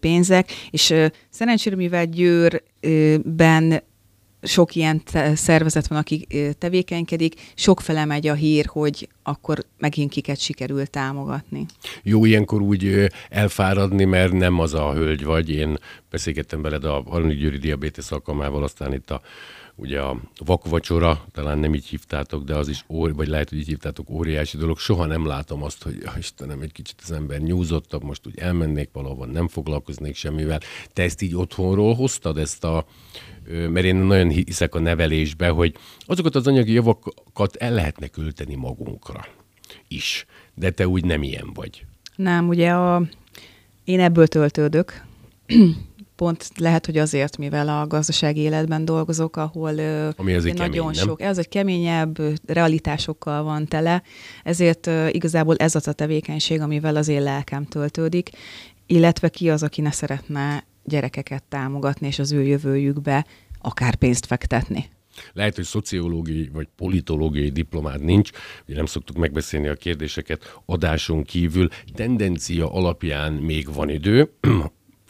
pénzek, 0.00 0.50
és 0.70 0.94
szerencsére, 1.30 1.76
mivel 1.76 2.06
Győrben 2.06 3.82
sok 4.44 4.74
ilyen 4.74 5.02
szervezet 5.34 5.86
van, 5.86 5.98
aki 5.98 6.26
tevékenykedik, 6.58 7.34
sok 7.54 7.80
fele 7.80 8.04
megy 8.04 8.26
a 8.26 8.34
hír, 8.34 8.66
hogy 8.66 9.08
akkor 9.22 9.64
megint 9.78 10.10
kiket 10.10 10.38
sikerül 10.38 10.86
támogatni. 10.86 11.66
Jó 12.02 12.24
ilyenkor 12.24 12.60
úgy 12.60 13.10
elfáradni, 13.28 14.04
mert 14.04 14.32
nem 14.32 14.58
az 14.58 14.74
a 14.74 14.92
hölgy 14.92 15.24
vagy. 15.24 15.50
Én 15.50 15.78
beszélgettem 16.10 16.62
veled 16.62 16.84
a 16.84 17.02
Harmadik 17.06 17.38
Győri 17.38 17.58
Diabetes 17.58 18.10
alkalmával, 18.10 18.62
aztán 18.62 18.92
itt 18.92 19.10
a 19.10 19.20
ugye 19.76 20.00
a 20.00 20.20
vakvacsora, 20.44 21.24
talán 21.32 21.58
nem 21.58 21.74
így 21.74 21.86
hívtátok, 21.86 22.44
de 22.44 22.54
az 22.54 22.68
is, 22.68 22.84
óri, 22.88 23.12
vagy 23.12 23.28
lehet, 23.28 23.48
hogy 23.48 23.58
így 23.58 23.66
hívtátok, 23.66 24.10
óriási 24.10 24.56
dolog. 24.56 24.78
Soha 24.78 25.06
nem 25.06 25.26
látom 25.26 25.62
azt, 25.62 25.82
hogy 25.82 26.02
Istenem, 26.18 26.60
egy 26.60 26.72
kicsit 26.72 27.00
az 27.02 27.10
ember 27.12 27.40
nyúzottabb, 27.40 28.02
most 28.02 28.26
úgy 28.26 28.38
elmennék 28.38 28.88
valahova, 28.92 29.26
nem 29.26 29.48
foglalkoznék 29.48 30.16
semmivel. 30.16 30.60
Te 30.92 31.02
ezt 31.02 31.22
így 31.22 31.36
otthonról 31.36 31.94
hoztad, 31.94 32.38
ezt 32.38 32.64
a, 32.64 32.86
mert 33.48 33.86
én 33.86 33.96
nagyon 33.96 34.28
hiszek 34.28 34.74
a 34.74 34.78
nevelésbe, 34.78 35.48
hogy 35.48 35.74
azokat 36.06 36.34
az 36.34 36.46
anyagi 36.46 36.72
javakat 36.72 37.56
el 37.56 37.72
lehetne 37.72 38.06
költeni 38.06 38.54
magunkra 38.54 39.26
is. 39.88 40.26
De 40.54 40.70
te 40.70 40.88
úgy 40.88 41.04
nem 41.04 41.22
ilyen 41.22 41.52
vagy. 41.54 41.84
Nem, 42.16 42.48
ugye 42.48 42.70
a, 42.70 43.02
én 43.84 44.00
ebből 44.00 44.26
töltődök, 44.26 45.04
pont 46.24 46.48
lehet, 46.56 46.86
hogy 46.86 46.98
azért, 46.98 47.36
mivel 47.36 47.68
a 47.68 47.86
gazdasági 47.86 48.40
életben 48.40 48.84
dolgozok, 48.84 49.36
ahol 49.36 49.78
Ami 50.16 50.32
ez 50.32 50.44
nagyon 50.44 50.70
kemény, 50.70 50.92
sok, 50.92 51.20
ez 51.20 51.38
egy 51.38 51.48
keményebb, 51.48 52.18
realitásokkal 52.46 53.42
van 53.42 53.66
tele, 53.66 54.02
ezért 54.42 54.90
igazából 55.10 55.56
ez 55.56 55.74
az 55.74 55.88
a 55.88 55.92
tevékenység, 55.92 56.60
amivel 56.60 56.96
az 56.96 57.08
én 57.08 57.22
lelkem 57.22 57.64
töltődik, 57.64 58.30
illetve 58.86 59.28
ki 59.28 59.50
az, 59.50 59.62
aki 59.62 59.80
ne 59.80 59.90
szeretne 59.90 60.64
gyerekeket 60.84 61.42
támogatni, 61.42 62.06
és 62.06 62.18
az 62.18 62.32
ő 62.32 62.42
jövőjükbe 62.42 63.26
akár 63.60 63.94
pénzt 63.94 64.26
fektetni. 64.26 64.88
Lehet, 65.32 65.54
hogy 65.54 65.64
szociológiai 65.64 66.50
vagy 66.52 66.68
politológiai 66.76 67.50
diplomád 67.50 68.04
nincs, 68.04 68.30
ugye 68.66 68.76
nem 68.76 68.86
szoktuk 68.86 69.16
megbeszélni 69.16 69.68
a 69.68 69.74
kérdéseket 69.74 70.60
adáson 70.66 71.22
kívül. 71.22 71.68
Tendencia 71.94 72.72
alapján 72.72 73.32
még 73.32 73.74
van 73.74 73.88
idő, 73.88 74.30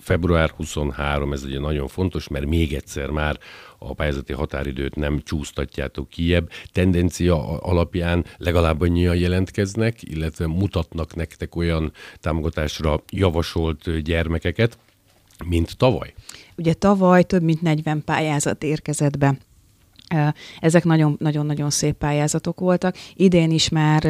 február 0.05 0.51
23, 0.51 1.33
ez 1.33 1.45
ugye 1.45 1.59
nagyon 1.59 1.89
fontos, 1.89 2.29
mert 2.29 2.47
még 2.47 2.75
egyszer 2.75 3.11
már 3.11 3.39
a 3.79 3.95
pályázati 3.95 4.33
határidőt 4.33 4.95
nem 4.95 5.21
csúsztatjátok 5.23 6.09
kiebb. 6.09 6.51
Tendencia 6.73 7.59
alapján 7.59 8.25
legalább 8.37 8.81
annyian 8.81 9.17
jelentkeznek, 9.17 10.03
illetve 10.03 10.47
mutatnak 10.47 11.15
nektek 11.15 11.57
olyan 11.57 11.93
támogatásra 12.21 13.03
javasolt 13.11 14.03
gyermekeket, 14.03 14.79
mint 15.45 15.77
tavaly. 15.77 16.15
Ugye 16.57 16.75
tavaly 16.75 17.23
több 17.23 17.43
mint 17.43 17.63
40 17.63 18.05
pályázat 18.05 18.63
érkezett 18.63 19.19
be. 19.19 19.37
Ezek 20.61 20.85
nagyon-nagyon 21.19 21.71
szép 21.71 21.95
pályázatok 21.95 22.61
voltak. 22.61 22.97
Idén 23.15 23.51
is 23.51 23.69
már, 23.69 24.03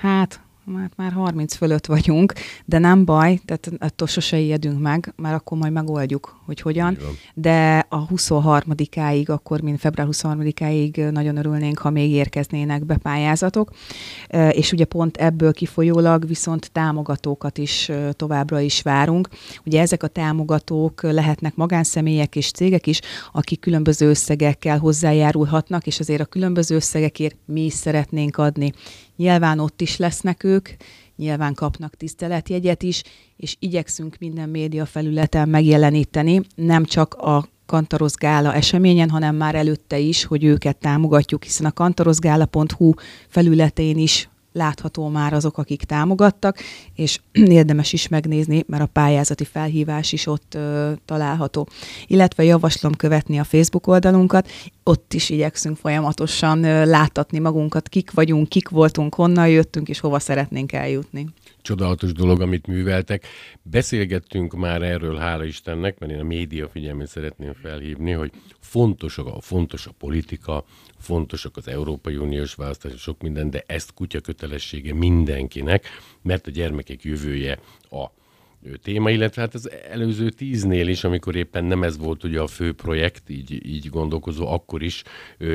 hát 0.00 0.40
már, 0.72 0.90
már 0.96 1.12
30 1.12 1.54
fölött 1.54 1.86
vagyunk, 1.86 2.32
de 2.64 2.78
nem 2.78 3.04
baj, 3.04 3.40
tehát 3.44 3.70
attól 3.78 4.08
sose 4.08 4.38
ijedünk 4.38 4.80
meg, 4.80 5.12
mert 5.16 5.34
akkor 5.34 5.58
majd 5.58 5.72
megoldjuk, 5.72 6.40
hogy 6.44 6.60
hogyan. 6.60 6.98
De 7.34 7.86
a 7.88 8.06
23-áig, 8.06 9.28
akkor, 9.28 9.60
mint 9.60 9.80
február 9.80 10.08
23-áig 10.10 11.10
nagyon 11.10 11.36
örülnénk, 11.36 11.78
ha 11.78 11.90
még 11.90 12.10
érkeznének 12.10 12.84
be 12.84 12.96
pályázatok, 12.96 13.70
és 14.50 14.72
ugye 14.72 14.84
pont 14.84 15.16
ebből 15.16 15.52
kifolyólag 15.52 16.26
viszont 16.26 16.72
támogatókat 16.72 17.58
is 17.58 17.90
továbbra 18.12 18.60
is 18.60 18.82
várunk. 18.82 19.28
Ugye 19.64 19.80
ezek 19.80 20.02
a 20.02 20.08
támogatók 20.08 21.02
lehetnek 21.02 21.54
magánszemélyek 21.54 22.36
és 22.36 22.50
cégek 22.50 22.86
is, 22.86 23.00
akik 23.32 23.60
különböző 23.60 24.08
összegekkel 24.08 24.78
hozzájárulhatnak, 24.78 25.86
és 25.86 26.00
azért 26.00 26.20
a 26.20 26.24
különböző 26.24 26.74
összegekért 26.74 27.36
mi 27.44 27.64
is 27.64 27.72
szeretnénk 27.72 28.36
adni 28.36 28.72
Nyilván 29.16 29.58
ott 29.58 29.80
is 29.80 29.96
lesznek 29.96 30.44
ők, 30.44 30.68
nyilván 31.16 31.54
kapnak 31.54 31.94
tiszteletjegyet 31.94 32.82
is, 32.82 33.02
és 33.36 33.56
igyekszünk 33.58 34.16
minden 34.18 34.48
média 34.48 34.86
felületen 34.86 35.48
megjeleníteni, 35.48 36.40
nem 36.54 36.84
csak 36.84 37.14
a 37.14 37.48
Kantarosz 37.66 38.16
Gála 38.16 38.54
eseményen, 38.54 39.10
hanem 39.10 39.36
már 39.36 39.54
előtte 39.54 39.98
is, 39.98 40.24
hogy 40.24 40.44
őket 40.44 40.76
támogatjuk, 40.76 41.42
hiszen 41.42 41.66
a 41.66 41.72
kantarozgála.hu 41.72 42.92
felületén 43.28 43.98
is 43.98 44.28
látható 44.56 45.08
már 45.08 45.32
azok, 45.32 45.58
akik 45.58 45.82
támogattak, 45.82 46.58
és 46.94 47.18
érdemes 47.32 47.92
is 47.92 48.08
megnézni, 48.08 48.64
mert 48.66 48.82
a 48.82 48.86
pályázati 48.92 49.44
felhívás 49.44 50.12
is 50.12 50.26
ott 50.26 50.54
ö, 50.54 50.92
található. 51.04 51.68
Illetve 52.06 52.44
javaslom 52.44 52.94
követni 52.94 53.38
a 53.38 53.44
Facebook 53.44 53.86
oldalunkat, 53.86 54.50
ott 54.82 55.14
is 55.14 55.30
igyekszünk 55.30 55.76
folyamatosan 55.76 56.64
ö, 56.64 56.84
láttatni 56.84 57.38
magunkat, 57.38 57.88
kik 57.88 58.10
vagyunk, 58.10 58.48
kik 58.48 58.68
voltunk, 58.68 59.14
honnan 59.14 59.48
jöttünk, 59.48 59.88
és 59.88 60.00
hova 60.00 60.18
szeretnénk 60.18 60.72
eljutni 60.72 61.26
csodálatos 61.66 62.12
dolog, 62.12 62.40
amit 62.40 62.66
műveltek. 62.66 63.26
Beszélgettünk 63.62 64.54
már 64.54 64.82
erről, 64.82 65.16
hála 65.16 65.44
Istennek, 65.44 65.98
mert 65.98 66.12
én 66.12 66.18
a 66.18 66.22
média 66.22 66.68
figyelmét 66.68 67.06
szeretném 67.06 67.52
felhívni, 67.52 68.12
hogy 68.12 68.30
fontos 68.60 69.18
a, 69.18 69.40
fontos 69.40 69.86
a 69.86 69.92
politika, 69.98 70.64
fontosak 70.98 71.56
az 71.56 71.68
Európai 71.68 72.16
Uniós 72.16 72.54
választások, 72.54 72.98
sok 72.98 73.22
minden, 73.22 73.50
de 73.50 73.62
ezt 73.66 73.94
kutya 73.94 74.20
kötelessége 74.20 74.94
mindenkinek, 74.94 75.86
mert 76.22 76.46
a 76.46 76.50
gyermekek 76.50 77.02
jövője 77.04 77.58
a 77.90 78.06
téma, 78.82 79.10
illetve 79.10 79.42
hát 79.42 79.54
az 79.54 79.70
előző 79.90 80.30
tíznél 80.30 80.88
is, 80.88 81.04
amikor 81.04 81.36
éppen 81.36 81.64
nem 81.64 81.82
ez 81.82 81.98
volt 81.98 82.24
ugye 82.24 82.40
a 82.40 82.46
fő 82.46 82.72
projekt, 82.72 83.30
így, 83.30 83.66
így 83.66 83.88
gondolkozó, 83.88 84.46
akkor 84.46 84.82
is 84.82 85.02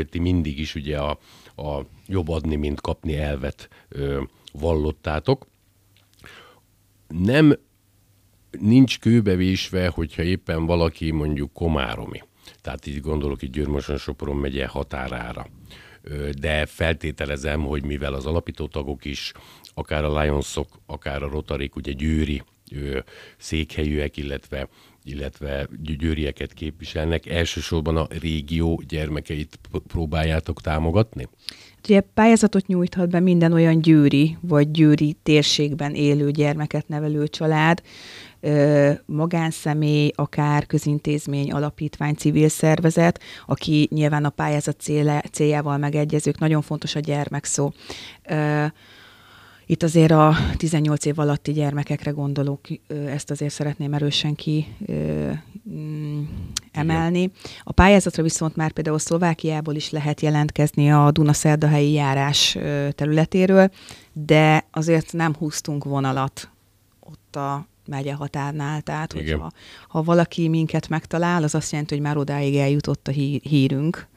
ti 0.09 0.19
mindig 0.19 0.59
is 0.59 0.75
ugye 0.75 0.97
a, 0.97 1.19
a 1.55 1.85
jobb 2.07 2.29
adni, 2.29 2.55
mint 2.55 2.81
kapni 2.81 3.17
elvet 3.17 3.69
ö, 3.89 4.21
vallottátok 4.53 5.49
nem 7.11 7.57
nincs 8.59 8.99
kőbevésve, 8.99 9.87
hogyha 9.87 10.23
éppen 10.23 10.65
valaki 10.65 11.11
mondjuk 11.11 11.53
komáromi. 11.53 12.21
Tehát 12.61 12.87
így 12.87 13.01
gondolok 13.01 13.41
itt 13.41 13.51
Győrmoson 13.51 13.97
Sopron 13.97 14.35
megye 14.35 14.67
határára. 14.67 15.47
De 16.39 16.65
feltételezem, 16.65 17.61
hogy 17.61 17.85
mivel 17.85 18.13
az 18.13 18.25
alapító 18.25 18.67
tagok 18.67 19.05
is, 19.05 19.31
akár 19.73 20.03
a 20.03 20.21
Lionsok, 20.21 20.67
akár 20.85 21.23
a 21.23 21.29
Rotarik, 21.29 21.75
ugye 21.75 21.91
győri 21.91 22.43
székhelyűek, 23.37 24.17
illetve 24.17 24.67
illetve 25.03 25.67
győrieket 25.81 26.53
képviselnek, 26.53 27.25
elsősorban 27.25 27.97
a 27.97 28.07
régió 28.21 28.83
gyermekeit 28.87 29.59
próbáljátok 29.87 30.61
támogatni? 30.61 31.27
Ugye 31.83 32.01
pályázatot 32.13 32.67
nyújthat 32.67 33.09
be 33.09 33.19
minden 33.19 33.53
olyan 33.53 33.81
győri 33.81 34.37
vagy 34.41 34.71
győri 34.71 35.17
térségben 35.23 35.95
élő 35.95 36.31
gyermeket 36.31 36.87
nevelő 36.87 37.27
család, 37.27 37.81
magánszemély, 39.05 40.11
akár 40.15 40.65
közintézmény, 40.65 41.51
alapítvány, 41.51 42.13
civil 42.13 42.49
szervezet, 42.49 43.21
aki 43.45 43.87
nyilván 43.91 44.25
a 44.25 44.29
pályázat 44.29 44.81
céljával 45.31 45.77
megegyezők. 45.77 46.39
Nagyon 46.39 46.61
fontos 46.61 46.95
a 46.95 46.99
gyermek 46.99 47.45
szó. 47.45 47.71
Itt 49.71 49.83
azért 49.83 50.11
a 50.11 50.35
18 50.57 51.05
év 51.05 51.19
alatti 51.19 51.51
gyermekekre 51.51 52.11
gondolok, 52.11 52.59
ezt 52.87 53.31
azért 53.31 53.53
szeretném 53.53 53.93
erősen 53.93 54.35
ki 54.35 54.67
mm, 55.69 56.21
emelni. 56.71 57.31
A 57.63 57.71
pályázatra 57.71 58.23
viszont 58.23 58.55
már 58.55 58.71
például 58.71 58.99
Szlovákiából 58.99 59.75
is 59.75 59.89
lehet 59.89 60.21
jelentkezni 60.21 60.91
a 60.91 61.11
Dunaszerdahelyi 61.11 61.91
járás 61.91 62.57
területéről, 62.91 63.71
de 64.13 64.65
azért 64.71 65.13
nem 65.13 65.35
húztunk 65.35 65.83
vonalat 65.83 66.49
ott 66.99 67.35
a 67.35 67.67
megye 67.85 68.13
határnál, 68.13 68.81
tehát 68.81 69.13
hogyha, 69.13 69.51
ha 69.87 70.03
valaki 70.03 70.47
minket 70.47 70.89
megtalál, 70.89 71.43
az 71.43 71.55
azt 71.55 71.71
jelenti, 71.71 71.93
hogy 71.93 72.03
már 72.03 72.17
odáig 72.17 72.55
eljutott 72.55 73.07
a 73.07 73.11
hírünk, 73.41 74.07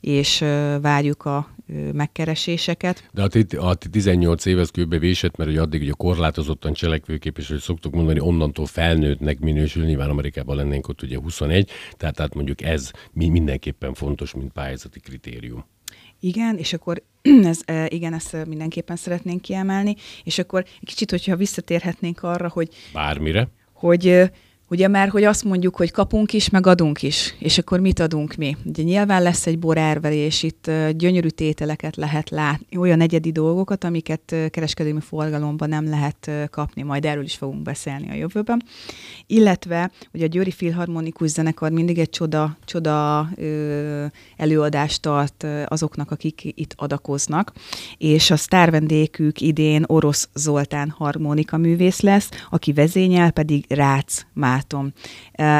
és 0.00 0.44
várjuk 0.80 1.24
a 1.24 1.53
megkereséseket. 1.92 3.08
De 3.12 3.22
a, 3.22 3.28
t- 3.28 3.52
a 3.52 3.74
18 3.74 4.44
év 4.44 4.58
ez 4.58 4.70
kőbe 4.70 4.98
vésett, 4.98 5.36
mert 5.36 5.50
hogy 5.50 5.58
addig 5.58 5.82
ugye 5.82 5.92
korlátozottan 5.96 6.72
cselekvőképes, 6.72 7.48
hogy 7.48 7.60
szoktuk 7.60 7.94
mondani, 7.94 8.20
onnantól 8.20 8.66
felnőttnek 8.66 9.38
minősül, 9.38 9.84
nyilván 9.84 10.10
Amerikában 10.10 10.56
lennénk 10.56 10.88
ott 10.88 11.02
ugye 11.02 11.18
21, 11.18 11.70
tehát, 11.96 12.14
tehát 12.14 12.34
mondjuk 12.34 12.62
ez 12.62 12.90
mindenképpen 13.12 13.94
fontos, 13.94 14.34
mint 14.34 14.52
pályázati 14.52 15.00
kritérium. 15.00 15.64
Igen, 16.20 16.58
és 16.58 16.72
akkor 16.72 17.02
ez, 17.44 17.60
igen, 17.88 18.14
ezt 18.14 18.46
mindenképpen 18.46 18.96
szeretnénk 18.96 19.40
kiemelni, 19.40 19.94
és 20.24 20.38
akkor 20.38 20.64
egy 20.80 20.88
kicsit, 20.88 21.10
hogyha 21.10 21.36
visszatérhetnénk 21.36 22.22
arra, 22.22 22.48
hogy... 22.48 22.68
Bármire? 22.92 23.48
Hogy 23.72 24.30
Ugye 24.68 24.88
már, 24.88 25.08
hogy 25.08 25.24
azt 25.24 25.44
mondjuk, 25.44 25.76
hogy 25.76 25.90
kapunk 25.90 26.32
is, 26.32 26.50
meg 26.50 26.66
adunk 26.66 27.02
is, 27.02 27.34
és 27.38 27.58
akkor 27.58 27.80
mit 27.80 28.00
adunk 28.00 28.34
mi? 28.34 28.56
Ugye 28.64 28.82
nyilván 28.82 29.22
lesz 29.22 29.46
egy 29.46 29.58
borárverés, 29.58 30.42
itt 30.42 30.70
gyönyörű 30.96 31.28
tételeket 31.28 31.96
lehet 31.96 32.30
látni, 32.30 32.76
olyan 32.76 33.00
egyedi 33.00 33.32
dolgokat, 33.32 33.84
amiket 33.84 34.34
kereskedelmi 34.50 35.00
forgalomban 35.00 35.68
nem 35.68 35.88
lehet 35.88 36.30
kapni, 36.50 36.82
majd 36.82 37.04
erről 37.04 37.24
is 37.24 37.34
fogunk 37.34 37.62
beszélni 37.62 38.10
a 38.10 38.14
jövőben. 38.14 38.62
Illetve, 39.26 39.90
ugye 40.12 40.24
a 40.24 40.28
Győri 40.28 40.50
Filharmonikus 40.50 41.28
Zenekar 41.28 41.70
mindig 41.70 41.98
egy 41.98 42.10
csoda, 42.10 42.56
csoda 42.64 43.28
előadást 44.36 45.02
tart 45.02 45.46
azoknak, 45.66 46.10
akik 46.10 46.42
itt 46.44 46.74
adakoznak, 46.76 47.52
és 47.98 48.30
a 48.30 48.36
sztárvendékük 48.36 49.40
idén 49.40 49.84
Orosz 49.86 50.28
Zoltán 50.34 50.90
harmonika 50.90 51.56
művész 51.56 52.00
lesz, 52.00 52.28
aki 52.50 52.72
vezényel 52.72 53.30
pedig 53.30 53.64
Rácz 53.68 54.26
Már 54.32 54.53
barátom. 54.54 54.92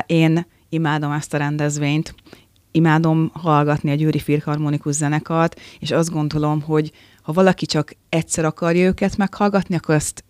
Én 0.06 0.46
imádom 0.68 1.12
ezt 1.12 1.34
a 1.34 1.36
rendezvényt, 1.36 2.14
imádom 2.70 3.30
hallgatni 3.32 3.90
a 3.90 3.94
Győri 3.94 4.18
Filharmonikus 4.18 4.94
zenekart, 4.94 5.60
és 5.78 5.90
azt 5.90 6.10
gondolom, 6.10 6.60
hogy 6.60 6.92
ha 7.22 7.32
valaki 7.32 7.66
csak 7.66 7.92
egyszer 8.08 8.44
akarja 8.44 8.86
őket 8.86 9.16
meghallgatni, 9.16 9.76
akkor 9.76 9.94
azt 9.94 10.24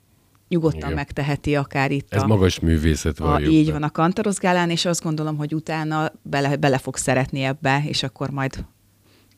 nyugodtan 0.49 0.79
Igen. 0.79 0.93
megteheti 0.93 1.57
akár 1.57 1.91
itt. 1.91 2.15
Ez 2.15 2.23
a, 2.23 2.27
magas 2.27 2.61
művészet 2.61 3.19
van. 3.19 3.43
Így 3.43 3.73
van 3.73 3.83
a 3.83 3.91
Kantarozgálán, 3.91 4.71
és 4.71 4.85
azt 4.85 5.03
gondolom, 5.03 5.37
hogy 5.37 5.55
utána 5.55 6.13
bele, 6.23 6.57
bele 6.57 6.79
fog 6.79 6.97
szeretni 6.97 7.43
ebbe, 7.43 7.83
és 7.87 8.03
akkor 8.03 8.31
majd 8.31 8.65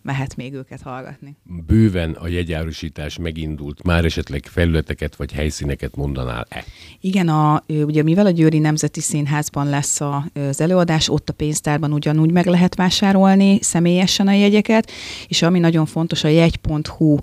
mehet 0.06 0.36
még 0.36 0.52
őket 0.52 0.82
hallgatni. 0.82 1.36
Bőven 1.66 2.10
a 2.10 2.28
jegyárusítás 2.28 3.18
megindult, 3.18 3.82
már 3.82 4.04
esetleg 4.04 4.44
felületeket 4.44 5.16
vagy 5.16 5.32
helyszíneket 5.32 5.96
mondanál-e? 5.96 6.64
Igen, 7.00 7.28
a, 7.28 7.62
ugye 7.66 8.02
mivel 8.02 8.26
a 8.26 8.30
Győri 8.30 8.58
Nemzeti 8.58 9.00
Színházban 9.00 9.68
lesz 9.68 10.00
az 10.00 10.60
előadás, 10.60 11.08
ott 11.08 11.28
a 11.28 11.32
pénztárban 11.32 11.92
ugyanúgy 11.92 12.30
meg 12.30 12.46
lehet 12.46 12.74
vásárolni 12.74 13.58
személyesen 13.62 14.28
a 14.28 14.32
jegyeket, 14.32 14.90
és 15.28 15.42
ami 15.42 15.58
nagyon 15.58 15.86
fontos, 15.86 16.24
a 16.24 16.28
jegy.hu 16.28 17.18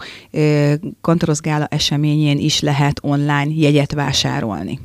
Kantarosz 1.02 1.42
Gála 1.42 1.66
eseményén 1.66 2.38
is 2.38 2.60
lehet 2.60 3.00
online 3.02 3.52
jegyet 3.56 3.94
vásárolni. 3.94 4.80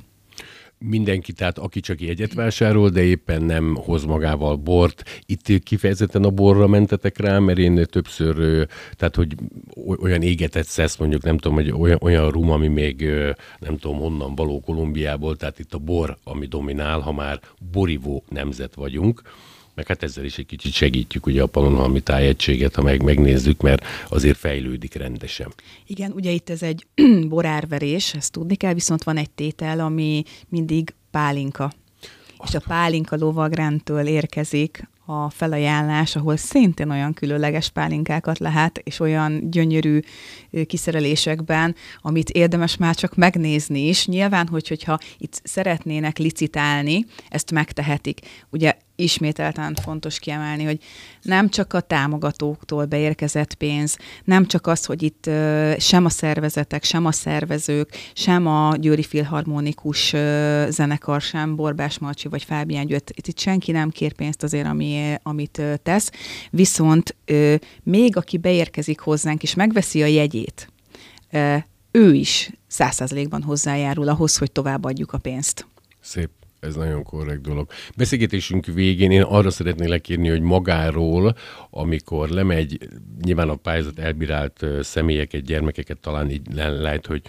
Mindenki, 0.78 1.32
tehát 1.32 1.58
aki 1.58 1.80
csak 1.80 2.00
egyet 2.00 2.34
vásárol, 2.34 2.88
de 2.88 3.02
éppen 3.02 3.42
nem 3.42 3.74
hoz 3.74 4.04
magával 4.04 4.56
bort. 4.56 5.22
Itt 5.26 5.62
kifejezetten 5.62 6.24
a 6.24 6.30
borra 6.30 6.66
mentetek 6.66 7.18
rá, 7.18 7.38
mert 7.38 7.58
én 7.58 7.86
többször, 7.90 8.66
tehát 8.96 9.16
hogy 9.16 9.34
olyan 10.00 10.22
égetett 10.22 10.66
szesz, 10.66 10.96
mondjuk 10.96 11.22
nem 11.22 11.38
tudom, 11.38 11.56
hogy 11.56 11.70
olyan, 11.70 11.98
olyan 12.02 12.30
rum, 12.30 12.50
ami 12.50 12.68
még 12.68 13.08
nem 13.58 13.76
tudom 13.76 13.98
honnan 13.98 14.34
való 14.34 14.60
Kolumbiából, 14.60 15.36
tehát 15.36 15.58
itt 15.58 15.74
a 15.74 15.78
bor, 15.78 16.16
ami 16.24 16.46
dominál, 16.46 17.00
ha 17.00 17.12
már 17.12 17.40
borivó 17.72 18.24
nemzet 18.28 18.74
vagyunk 18.74 19.22
meg 19.78 19.86
hát 19.86 20.02
ezzel 20.02 20.24
is 20.24 20.38
egy 20.38 20.46
kicsit 20.46 20.72
segítjük 20.72 21.26
ugye 21.26 21.42
a 21.42 21.46
Pannonhalmi 21.46 22.00
tájegységet, 22.00 22.74
ha 22.74 22.82
meg 22.82 23.02
megnézzük, 23.02 23.60
mert 23.60 23.84
azért 24.08 24.36
fejlődik 24.36 24.94
rendesen. 24.94 25.52
Igen, 25.86 26.12
ugye 26.12 26.30
itt 26.30 26.50
ez 26.50 26.62
egy 26.62 26.86
borárverés, 27.28 28.14
ezt 28.14 28.32
tudni 28.32 28.54
kell, 28.54 28.74
viszont 28.74 29.02
van 29.02 29.16
egy 29.16 29.30
tétel, 29.30 29.80
ami 29.80 30.22
mindig 30.48 30.94
pálinka. 31.10 31.72
Azt 32.36 32.54
és 32.54 32.54
a 32.54 32.68
pálinka 32.68 33.16
lovagrendtől 33.16 34.06
érkezik 34.06 34.88
a 35.04 35.30
felajánlás, 35.30 36.16
ahol 36.16 36.36
szintén 36.36 36.90
olyan 36.90 37.14
különleges 37.14 37.68
pálinkákat 37.68 38.38
lehet, 38.38 38.78
és 38.78 39.00
olyan 39.00 39.50
gyönyörű 39.50 40.00
kiszerelésekben, 40.66 41.74
amit 42.00 42.30
érdemes 42.30 42.76
már 42.76 42.94
csak 42.94 43.14
megnézni 43.16 43.88
is. 43.88 44.06
Nyilván, 44.06 44.48
hogy, 44.48 44.68
hogyha 44.68 44.98
itt 45.18 45.40
szeretnének 45.44 46.18
licitálni, 46.18 47.06
ezt 47.28 47.50
megtehetik. 47.50 48.20
Ugye 48.50 48.76
ismételten 48.98 49.74
fontos 49.74 50.18
kiemelni, 50.18 50.64
hogy 50.64 50.78
nem 51.22 51.48
csak 51.48 51.72
a 51.72 51.80
támogatóktól 51.80 52.84
beérkezett 52.84 53.54
pénz, 53.54 53.96
nem 54.24 54.46
csak 54.46 54.66
az, 54.66 54.84
hogy 54.84 55.02
itt 55.02 55.30
sem 55.78 56.04
a 56.04 56.08
szervezetek, 56.08 56.84
sem 56.84 57.06
a 57.06 57.12
szervezők, 57.12 57.96
sem 58.12 58.46
a 58.46 58.76
Győri 58.76 59.02
Filharmonikus 59.02 60.14
zenekar, 60.68 61.20
sem 61.20 61.56
Borbás 61.56 61.98
Marcsi 61.98 62.28
vagy 62.28 62.42
Fábián 62.42 62.86
Győt, 62.86 63.10
itt, 63.10 63.26
itt 63.26 63.38
senki 63.38 63.72
nem 63.72 63.90
kér 63.90 64.12
pénzt 64.12 64.42
azért, 64.42 64.66
ami, 64.66 65.14
amit 65.22 65.62
tesz, 65.82 66.10
viszont 66.50 67.16
még 67.82 68.16
aki 68.16 68.38
beérkezik 68.38 69.00
hozzánk 69.00 69.42
és 69.42 69.54
megveszi 69.54 70.02
a 70.02 70.06
jegyét, 70.06 70.68
ő 71.90 72.14
is 72.14 72.50
százszázalékban 72.66 73.42
hozzájárul 73.42 74.08
ahhoz, 74.08 74.36
hogy 74.36 74.52
továbbadjuk 74.52 75.12
a 75.12 75.18
pénzt. 75.18 75.66
Szép. 76.00 76.30
Ez 76.60 76.74
nagyon 76.74 77.02
korrekt 77.02 77.40
dolog. 77.40 77.68
Beszélgetésünk 77.96 78.66
végén 78.66 79.10
én 79.10 79.22
arra 79.22 79.50
szeretnék 79.50 79.88
lekérni, 79.88 80.28
hogy 80.28 80.40
magáról, 80.40 81.36
amikor 81.70 82.28
lemegy, 82.28 82.78
nyilván 83.22 83.48
a 83.48 83.54
pályázat 83.54 83.98
elbírált 83.98 84.66
személyeket, 84.80 85.42
gyermekeket 85.42 85.98
talán 85.98 86.30
így 86.30 86.54
le- 86.54 86.68
lehet, 86.68 87.06
hogy 87.06 87.22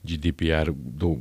GDPR 0.00 0.72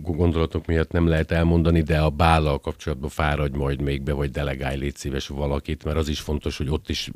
gondolatok 0.01 0.65
miatt 0.65 0.91
nem 0.91 1.07
lehet 1.07 1.31
elmondani, 1.31 1.81
de 1.81 1.99
a 1.99 2.09
bállal 2.09 2.59
kapcsolatban 2.59 3.09
fáradj 3.09 3.57
majd 3.57 3.81
még 3.81 4.01
be, 4.01 4.13
vagy 4.13 4.31
delegálj 4.31 4.77
légy 4.77 4.95
szíves 4.95 5.27
valakit, 5.27 5.83
mert 5.83 5.97
az 5.97 6.07
is 6.07 6.19
fontos, 6.19 6.57
hogy 6.57 6.69
ott 6.69 6.89
is 6.89 7.11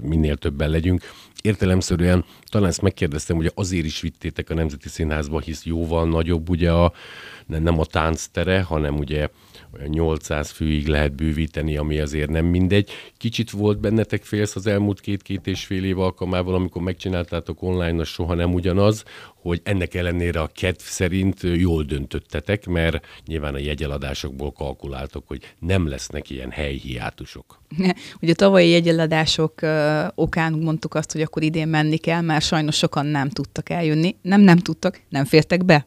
minél 0.00 0.36
többen 0.36 0.70
legyünk. 0.70 1.02
Értelemszerűen 1.42 2.24
talán 2.44 2.68
ezt 2.68 2.82
megkérdeztem, 2.82 3.36
hogy 3.36 3.50
azért 3.54 3.84
is 3.84 4.00
vittétek 4.00 4.50
a 4.50 4.54
Nemzeti 4.54 4.88
Színházba, 4.88 5.40
hisz 5.40 5.64
jóval 5.64 6.08
nagyobb 6.08 6.48
ugye 6.48 6.72
a, 6.72 6.92
nem 7.46 7.78
a 7.78 7.84
tánctere, 7.84 8.62
hanem 8.62 8.98
ugye 8.98 9.28
olyan 9.74 9.88
800 9.88 10.50
főig 10.50 10.86
lehet 10.86 11.14
bővíteni, 11.14 11.76
ami 11.76 11.98
azért 11.98 12.30
nem 12.30 12.44
mindegy. 12.44 12.90
Kicsit 13.16 13.50
volt 13.50 13.80
bennetek 13.80 14.24
félsz 14.24 14.56
az 14.56 14.66
elmúlt 14.66 15.00
két-két 15.00 15.46
és 15.46 15.64
fél 15.64 15.84
év 15.84 15.98
alkalmával, 15.98 16.54
amikor 16.54 16.82
megcsináltátok 16.82 17.62
online, 17.62 18.00
az 18.00 18.08
soha 18.08 18.34
nem 18.34 18.54
ugyanaz, 18.54 19.04
hogy 19.34 19.60
ennek 19.64 19.94
ellenére 19.94 20.40
a 20.40 20.50
kedv 20.54 20.78
szerint 20.78 21.40
jól 21.42 21.82
döntöttetek, 21.82 22.66
mert 22.66 23.06
nyilván 23.26 23.54
a 23.54 23.58
jegyeladásokból 23.58 24.52
kalkuláltok, 24.52 25.24
hogy 25.26 25.54
nem 25.58 25.88
lesznek 25.88 26.30
ilyen 26.30 26.50
helyhiátusok. 26.50 27.60
Ugye 28.22 28.32
a 28.32 28.34
tavalyi 28.34 28.68
jegyeladások 28.68 29.60
okán 30.14 30.52
mondtuk 30.52 30.94
azt, 30.94 31.12
hogy 31.12 31.20
akkor 31.20 31.42
idén 31.42 31.68
menni 31.68 31.96
kell, 31.96 32.20
mert 32.20 32.44
sajnos 32.44 32.76
sokan 32.76 33.06
nem 33.06 33.28
tudtak 33.28 33.70
eljönni. 33.70 34.16
Nem, 34.22 34.40
nem 34.40 34.58
tudtak, 34.58 35.00
nem 35.08 35.24
fértek 35.24 35.64
be 35.64 35.86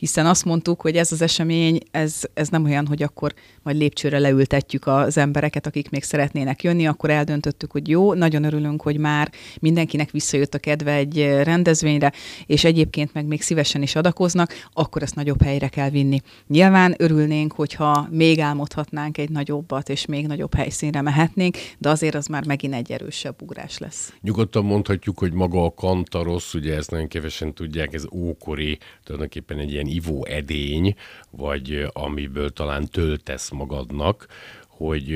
hiszen 0.00 0.26
azt 0.26 0.44
mondtuk, 0.44 0.80
hogy 0.80 0.96
ez 0.96 1.12
az 1.12 1.22
esemény, 1.22 1.78
ez, 1.90 2.20
ez 2.34 2.48
nem 2.48 2.64
olyan, 2.64 2.86
hogy 2.86 3.02
akkor 3.02 3.34
majd 3.62 3.76
lépcsőre 3.76 4.18
leültetjük 4.18 4.86
az 4.86 5.16
embereket, 5.16 5.66
akik 5.66 5.90
még 5.90 6.02
szeretnének 6.02 6.62
jönni, 6.62 6.86
akkor 6.86 7.10
eldöntöttük, 7.10 7.70
hogy 7.70 7.88
jó, 7.88 8.14
nagyon 8.14 8.44
örülünk, 8.44 8.82
hogy 8.82 8.96
már 8.96 9.32
mindenkinek 9.60 10.10
visszajött 10.10 10.54
a 10.54 10.58
kedve 10.58 10.92
egy 10.92 11.24
rendezvényre, 11.42 12.12
és 12.46 12.64
egyébként 12.64 13.12
meg 13.12 13.26
még 13.26 13.42
szívesen 13.42 13.82
is 13.82 13.94
adakoznak, 13.94 14.54
akkor 14.72 15.02
ezt 15.02 15.14
nagyobb 15.14 15.42
helyre 15.42 15.68
kell 15.68 15.90
vinni. 15.90 16.20
Nyilván 16.46 16.94
örülnénk, 16.98 17.52
hogyha 17.52 18.08
még 18.10 18.40
álmodhatnánk 18.40 19.18
egy 19.18 19.30
nagyobbat, 19.30 19.88
és 19.88 20.06
még 20.06 20.26
nagyobb 20.26 20.54
helyszínre 20.54 21.00
mehetnénk, 21.00 21.56
de 21.78 21.88
azért 21.88 22.14
az 22.14 22.26
már 22.26 22.46
megint 22.46 22.74
egy 22.74 22.92
erősebb 22.92 23.42
ugrás 23.42 23.78
lesz. 23.78 24.12
Nyugodtan 24.20 24.64
mondhatjuk, 24.64 25.18
hogy 25.18 25.32
maga 25.32 25.64
a 25.64 25.74
kantarosz, 25.74 26.54
ugye 26.54 26.76
ezt 26.76 26.90
nagyon 26.90 27.08
kevesen 27.08 27.54
tudják, 27.54 27.94
ez 27.94 28.04
ókori, 28.12 28.78
tulajdonképpen 29.04 29.58
egy 29.58 29.70
ilyen 29.70 29.88
ivó 29.90 30.24
edény, 30.24 30.94
vagy 31.30 31.86
amiből 31.92 32.50
talán 32.50 32.88
töltesz 32.88 33.50
magadnak, 33.50 34.26
hogy 34.68 35.08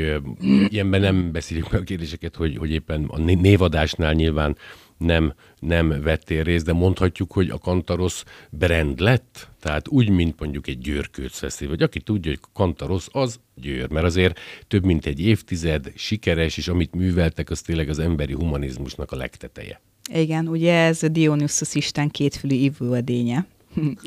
ilyenben 0.68 1.00
nem 1.00 1.32
beszéljük 1.32 1.70
meg 1.70 1.80
a 1.80 1.84
kérdéseket, 1.84 2.36
hogy, 2.36 2.56
hogy 2.56 2.70
éppen 2.70 3.04
a 3.04 3.18
névadásnál 3.18 4.12
nyilván 4.12 4.56
nem, 4.98 5.34
nem 5.58 6.02
vettél 6.02 6.42
részt, 6.42 6.64
de 6.64 6.72
mondhatjuk, 6.72 7.32
hogy 7.32 7.50
a 7.50 7.58
Kantarosz 7.58 8.24
brand 8.50 9.00
lett? 9.00 9.48
Tehát 9.60 9.88
úgy, 9.88 10.08
mint 10.08 10.40
mondjuk 10.40 10.66
egy 10.66 10.78
Győrkőc 10.78 11.38
fesztivál, 11.38 11.74
vagy 11.74 11.82
aki 11.82 12.00
tudja, 12.00 12.30
hogy 12.30 12.40
Kantarosz 12.52 13.08
az 13.12 13.40
Győr, 13.54 13.90
mert 13.90 14.06
azért 14.06 14.38
több 14.68 14.84
mint 14.84 15.06
egy 15.06 15.20
évtized 15.20 15.92
sikeres, 15.94 16.56
és 16.56 16.68
amit 16.68 16.94
műveltek, 16.94 17.50
az 17.50 17.60
tényleg 17.60 17.88
az 17.88 17.98
emberi 17.98 18.32
humanizmusnak 18.32 19.12
a 19.12 19.16
legteteje. 19.16 19.80
Igen, 20.12 20.48
ugye 20.48 20.74
ez 20.74 21.02
a 21.02 21.08
Dionysus 21.08 21.74
Isten 21.74 22.08
kétfülű 22.08 22.54
ivóedénye. 22.54 23.46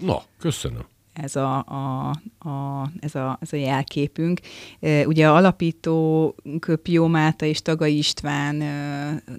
Na, 0.02 0.24
köszönöm 0.40 0.86
ez 1.22 1.36
a, 1.36 1.66
a, 1.68 2.10
a, 2.50 2.90
ez, 3.00 3.16
a, 3.16 3.38
ez 3.42 3.54
a 3.54 3.56
jelképünk. 3.56 4.40
Ugye 5.06 5.30
a 5.30 5.36
alapító 5.36 6.36
Pio 6.84 7.08
Máta 7.08 7.46
és 7.46 7.62
Tagai 7.62 7.98
István 7.98 8.56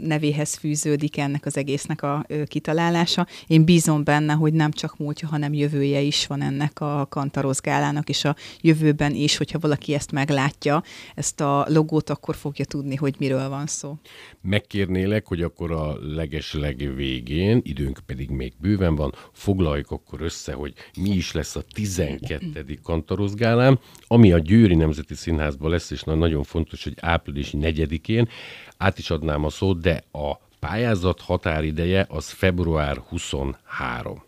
nevéhez 0.00 0.54
fűződik 0.54 1.18
ennek 1.18 1.46
az 1.46 1.56
egésznek 1.56 2.02
a 2.02 2.26
kitalálása. 2.46 3.26
Én 3.46 3.64
bízom 3.64 4.04
benne, 4.04 4.32
hogy 4.32 4.52
nem 4.52 4.70
csak 4.70 4.98
múltja, 4.98 5.28
hanem 5.28 5.52
jövője 5.54 6.00
is 6.00 6.26
van 6.26 6.42
ennek 6.42 6.80
a 6.80 7.06
kantarozgálának, 7.10 8.08
és 8.08 8.24
a 8.24 8.36
jövőben 8.60 9.14
is, 9.14 9.36
hogyha 9.36 9.58
valaki 9.58 9.94
ezt 9.94 10.12
meglátja, 10.12 10.82
ezt 11.14 11.40
a 11.40 11.66
logót, 11.68 12.10
akkor 12.10 12.36
fogja 12.36 12.64
tudni, 12.64 12.94
hogy 12.94 13.14
miről 13.18 13.48
van 13.48 13.66
szó. 13.66 13.96
Megkérnélek, 14.40 15.26
hogy 15.26 15.42
akkor 15.42 15.72
a 15.72 15.96
legesleg 16.00 16.94
végén, 16.94 17.60
időnk 17.62 17.98
pedig 18.06 18.30
még 18.30 18.52
bőven 18.60 18.94
van, 18.94 19.14
foglaljuk 19.32 19.90
akkor 19.90 20.20
össze, 20.20 20.52
hogy 20.52 20.72
mi 21.00 21.10
is 21.10 21.32
lesz 21.32 21.56
a 21.56 21.64
12. 21.72 22.78
kantorozgálám, 22.82 23.78
ami 24.06 24.32
a 24.32 24.38
Győri 24.38 24.74
Nemzeti 24.74 25.14
Színházban 25.14 25.70
lesz, 25.70 25.90
és 25.90 26.02
nagyon 26.02 26.42
fontos, 26.42 26.84
hogy 26.84 26.94
április 27.00 27.50
4-én 27.52 28.28
át 28.76 28.98
is 28.98 29.10
adnám 29.10 29.44
a 29.44 29.50
szót, 29.50 29.80
de 29.80 30.04
a 30.12 30.36
pályázat 30.58 31.20
határideje 31.20 32.06
az 32.08 32.30
február 32.30 32.96
23. 32.96 34.22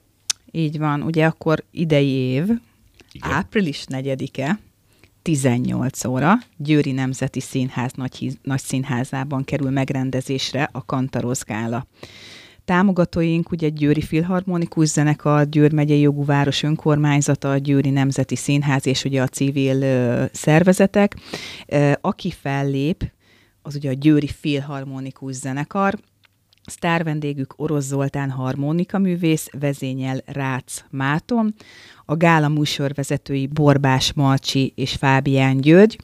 Így 0.51 0.79
van, 0.79 1.03
ugye 1.03 1.27
akkor 1.27 1.65
idei 1.71 2.09
év, 2.09 2.43
Igen. 3.13 3.31
április 3.31 3.85
4-e, 3.89 4.59
18 5.23 6.05
óra 6.05 6.35
Győri 6.57 6.93
Nemzeti 6.93 7.41
Színház 7.41 7.93
nagy, 7.93 8.39
nagy 8.43 8.61
színházában 8.61 9.45
kerül 9.45 9.71
megrendezésre 9.71 10.69
a 10.73 10.85
Kantarozgála. 10.85 11.87
Támogatóink 12.71 13.51
ugye 13.51 13.69
Győri 13.69 14.01
Filharmonikus 14.01 14.89
Zenekar, 14.89 15.49
Győr 15.49 15.73
megyei 15.73 16.01
jogú 16.01 16.25
város 16.25 16.63
önkormányzata, 16.63 17.57
Győri 17.57 17.91
Nemzeti 17.91 18.37
Színház 18.37 18.87
és 18.87 19.05
ugye 19.05 19.23
a 19.23 19.27
civil 19.27 19.83
ö, 19.83 20.25
szervezetek. 20.33 21.17
Ö, 21.67 21.93
aki 22.01 22.31
fellép, 22.31 23.13
az 23.63 23.75
ugye 23.75 23.91
a 23.91 23.93
Győri 23.93 24.27
Filharmonikus 24.27 25.35
Zenekar, 25.35 25.99
Sztár 26.67 27.05
vendégük 27.05 27.55
Orosz 27.57 27.87
Zoltán 27.87 28.31
harmonika 28.31 28.99
művész, 28.99 29.49
vezényel 29.59 30.23
Rácz 30.27 30.85
Máton, 30.91 31.55
a 32.05 32.17
gála 32.17 32.49
műsorvezetői 32.49 33.47
Borbás 33.47 34.13
Malcsi 34.13 34.73
és 34.77 34.93
Fábián 34.95 35.61
György, 35.61 35.99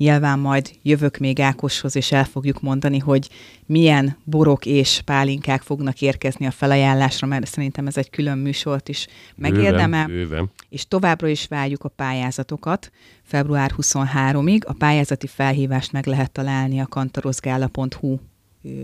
Nyilván 0.00 0.38
majd 0.38 0.70
jövök 0.82 1.16
még 1.16 1.40
Ákoshoz, 1.40 1.96
és 1.96 2.12
el 2.12 2.24
fogjuk 2.24 2.60
mondani, 2.60 2.98
hogy 2.98 3.28
milyen 3.66 4.16
borok 4.24 4.66
és 4.66 5.00
pálinkák 5.04 5.62
fognak 5.62 6.00
érkezni 6.00 6.46
a 6.46 6.50
felajánlásra, 6.50 7.26
mert 7.26 7.46
szerintem 7.46 7.86
ez 7.86 7.96
egy 7.96 8.10
külön 8.10 8.38
műsort 8.38 8.88
is 8.88 9.06
megérdemel. 9.36 10.06
Bőven, 10.06 10.28
bőven. 10.28 10.50
És 10.68 10.88
továbbra 10.88 11.28
is 11.28 11.46
várjuk 11.46 11.84
a 11.84 11.88
pályázatokat 11.88 12.90
február 13.22 13.72
23-ig. 13.76 14.64
A 14.64 14.72
pályázati 14.72 15.26
felhívást 15.26 15.92
meg 15.92 16.06
lehet 16.06 16.30
találni 16.30 16.80
a 16.80 16.86
kantarozgála.hu 16.86 18.18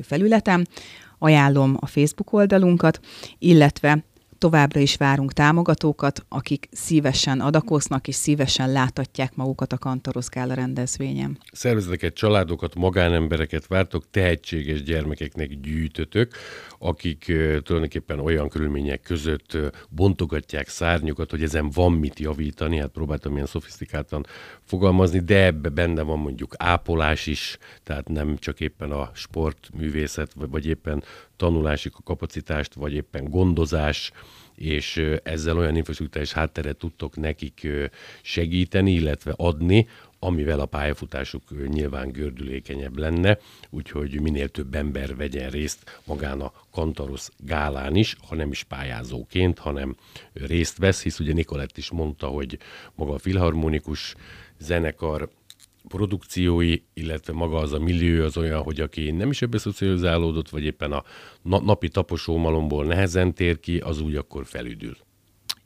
felületen. 0.02 0.68
Ajánlom 1.18 1.76
a 1.80 1.86
Facebook 1.86 2.32
oldalunkat, 2.32 3.00
illetve 3.38 4.04
Továbbra 4.38 4.80
is 4.80 4.96
várunk 4.96 5.32
támogatókat, 5.32 6.24
akik 6.28 6.68
szívesen 6.70 7.40
adakoznak 7.40 8.08
és 8.08 8.14
szívesen 8.14 8.72
látatják 8.72 9.34
magukat 9.34 9.72
a 9.72 9.78
Kantarosz 9.78 10.28
Gála 10.28 10.54
rendezvényen. 10.54 11.38
Szervezeteket, 11.52 12.14
családokat, 12.14 12.74
magánembereket 12.74 13.66
vártok, 13.66 14.04
tehetséges 14.10 14.82
gyermekeknek 14.82 15.60
gyűjtötök, 15.60 16.34
akik 16.78 17.24
tulajdonképpen 17.62 18.18
olyan 18.18 18.48
körülmények 18.48 19.00
között 19.00 19.56
bontogatják 19.88 20.68
szárnyukat, 20.68 21.30
hogy 21.30 21.42
ezen 21.42 21.70
van 21.70 21.92
mit 21.92 22.18
javítani, 22.18 22.78
hát 22.78 22.90
próbáltam 22.90 23.34
ilyen 23.34 23.46
szofisztikáltan 23.46 24.26
fogalmazni, 24.62 25.18
de 25.18 25.44
ebbe 25.44 25.68
benne 25.68 26.02
van 26.02 26.18
mondjuk 26.18 26.54
ápolás 26.58 27.26
is, 27.26 27.58
tehát 27.82 28.08
nem 28.08 28.36
csak 28.36 28.60
éppen 28.60 28.90
a 28.90 29.10
sportművészet, 29.14 30.32
vagy 30.50 30.66
éppen 30.66 31.02
tanulási 31.36 31.90
kapacitást, 32.04 32.74
vagy 32.74 32.92
éppen 32.92 33.30
gondozás, 33.30 34.12
és 34.54 35.02
ezzel 35.22 35.56
olyan 35.56 35.76
infrastruktúrális 35.76 36.32
hátteret 36.32 36.76
tudtok 36.76 37.16
nekik 37.16 37.68
segíteni, 38.22 38.92
illetve 38.92 39.32
adni, 39.36 39.88
amivel 40.18 40.60
a 40.60 40.66
pályafutásuk 40.66 41.68
nyilván 41.68 42.10
gördülékenyebb 42.10 42.98
lenne, 42.98 43.38
úgyhogy 43.70 44.20
minél 44.20 44.48
több 44.48 44.74
ember 44.74 45.16
vegyen 45.16 45.50
részt 45.50 46.00
magán 46.04 46.40
a 46.40 46.52
Kantarosz 46.70 47.30
gálán 47.38 47.96
is, 47.96 48.16
ha 48.28 48.34
nem 48.34 48.50
is 48.50 48.62
pályázóként, 48.62 49.58
hanem 49.58 49.96
részt 50.32 50.78
vesz, 50.78 51.02
hisz 51.02 51.18
ugye 51.18 51.32
Nikolett 51.32 51.76
is 51.76 51.90
mondta, 51.90 52.26
hogy 52.26 52.58
maga 52.94 53.12
a 53.12 53.18
filharmonikus 53.18 54.14
zenekar 54.58 55.28
produkciói, 55.88 56.76
illetve 56.94 57.32
maga 57.32 57.56
az 57.56 57.72
a 57.72 57.78
millió 57.78 58.24
az 58.24 58.36
olyan, 58.36 58.62
hogy 58.62 58.80
aki 58.80 59.10
nem 59.10 59.30
is 59.30 59.42
ebbe 59.42 59.58
szocializálódott, 59.58 60.48
vagy 60.48 60.64
éppen 60.64 60.92
a 60.92 61.04
napi 61.42 61.88
taposómalomból 61.88 62.84
nehezen 62.84 63.34
tér 63.34 63.60
ki, 63.60 63.78
az 63.78 64.00
úgy 64.00 64.16
akkor 64.16 64.46
felüdül. 64.46 64.96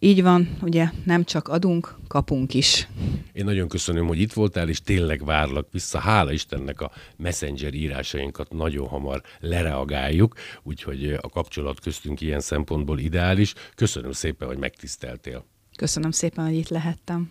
Így 0.03 0.23
van, 0.23 0.57
ugye 0.63 0.91
nem 1.05 1.25
csak 1.25 1.49
adunk, 1.49 1.99
kapunk 2.09 2.55
is. 2.55 2.89
Én 3.33 3.45
nagyon 3.45 3.69
köszönöm, 3.69 4.07
hogy 4.07 4.21
itt 4.21 4.33
voltál, 4.33 4.69
és 4.69 4.81
tényleg 4.83 5.25
várlak 5.25 5.69
vissza. 5.73 5.99
Hála 5.99 6.33
Istennek 6.33 6.81
a 6.81 6.91
messenger 7.17 7.75
írásainkat 7.75 8.53
nagyon 8.53 8.89
hamar 8.89 9.23
lereagáljuk, 9.41 10.35
úgyhogy 10.63 11.19
a 11.21 11.29
kapcsolat 11.29 11.81
köztünk 11.81 12.21
ilyen 12.21 12.41
szempontból 12.41 12.99
ideális. 12.99 13.55
Köszönöm 13.75 14.13
szépen, 14.13 14.49
hogy 14.49 14.59
megtiszteltél. 14.59 15.45
Köszönöm 15.77 16.11
szépen, 16.11 16.45
hogy 16.45 16.55
itt 16.57 16.69
lehettem. 16.69 17.31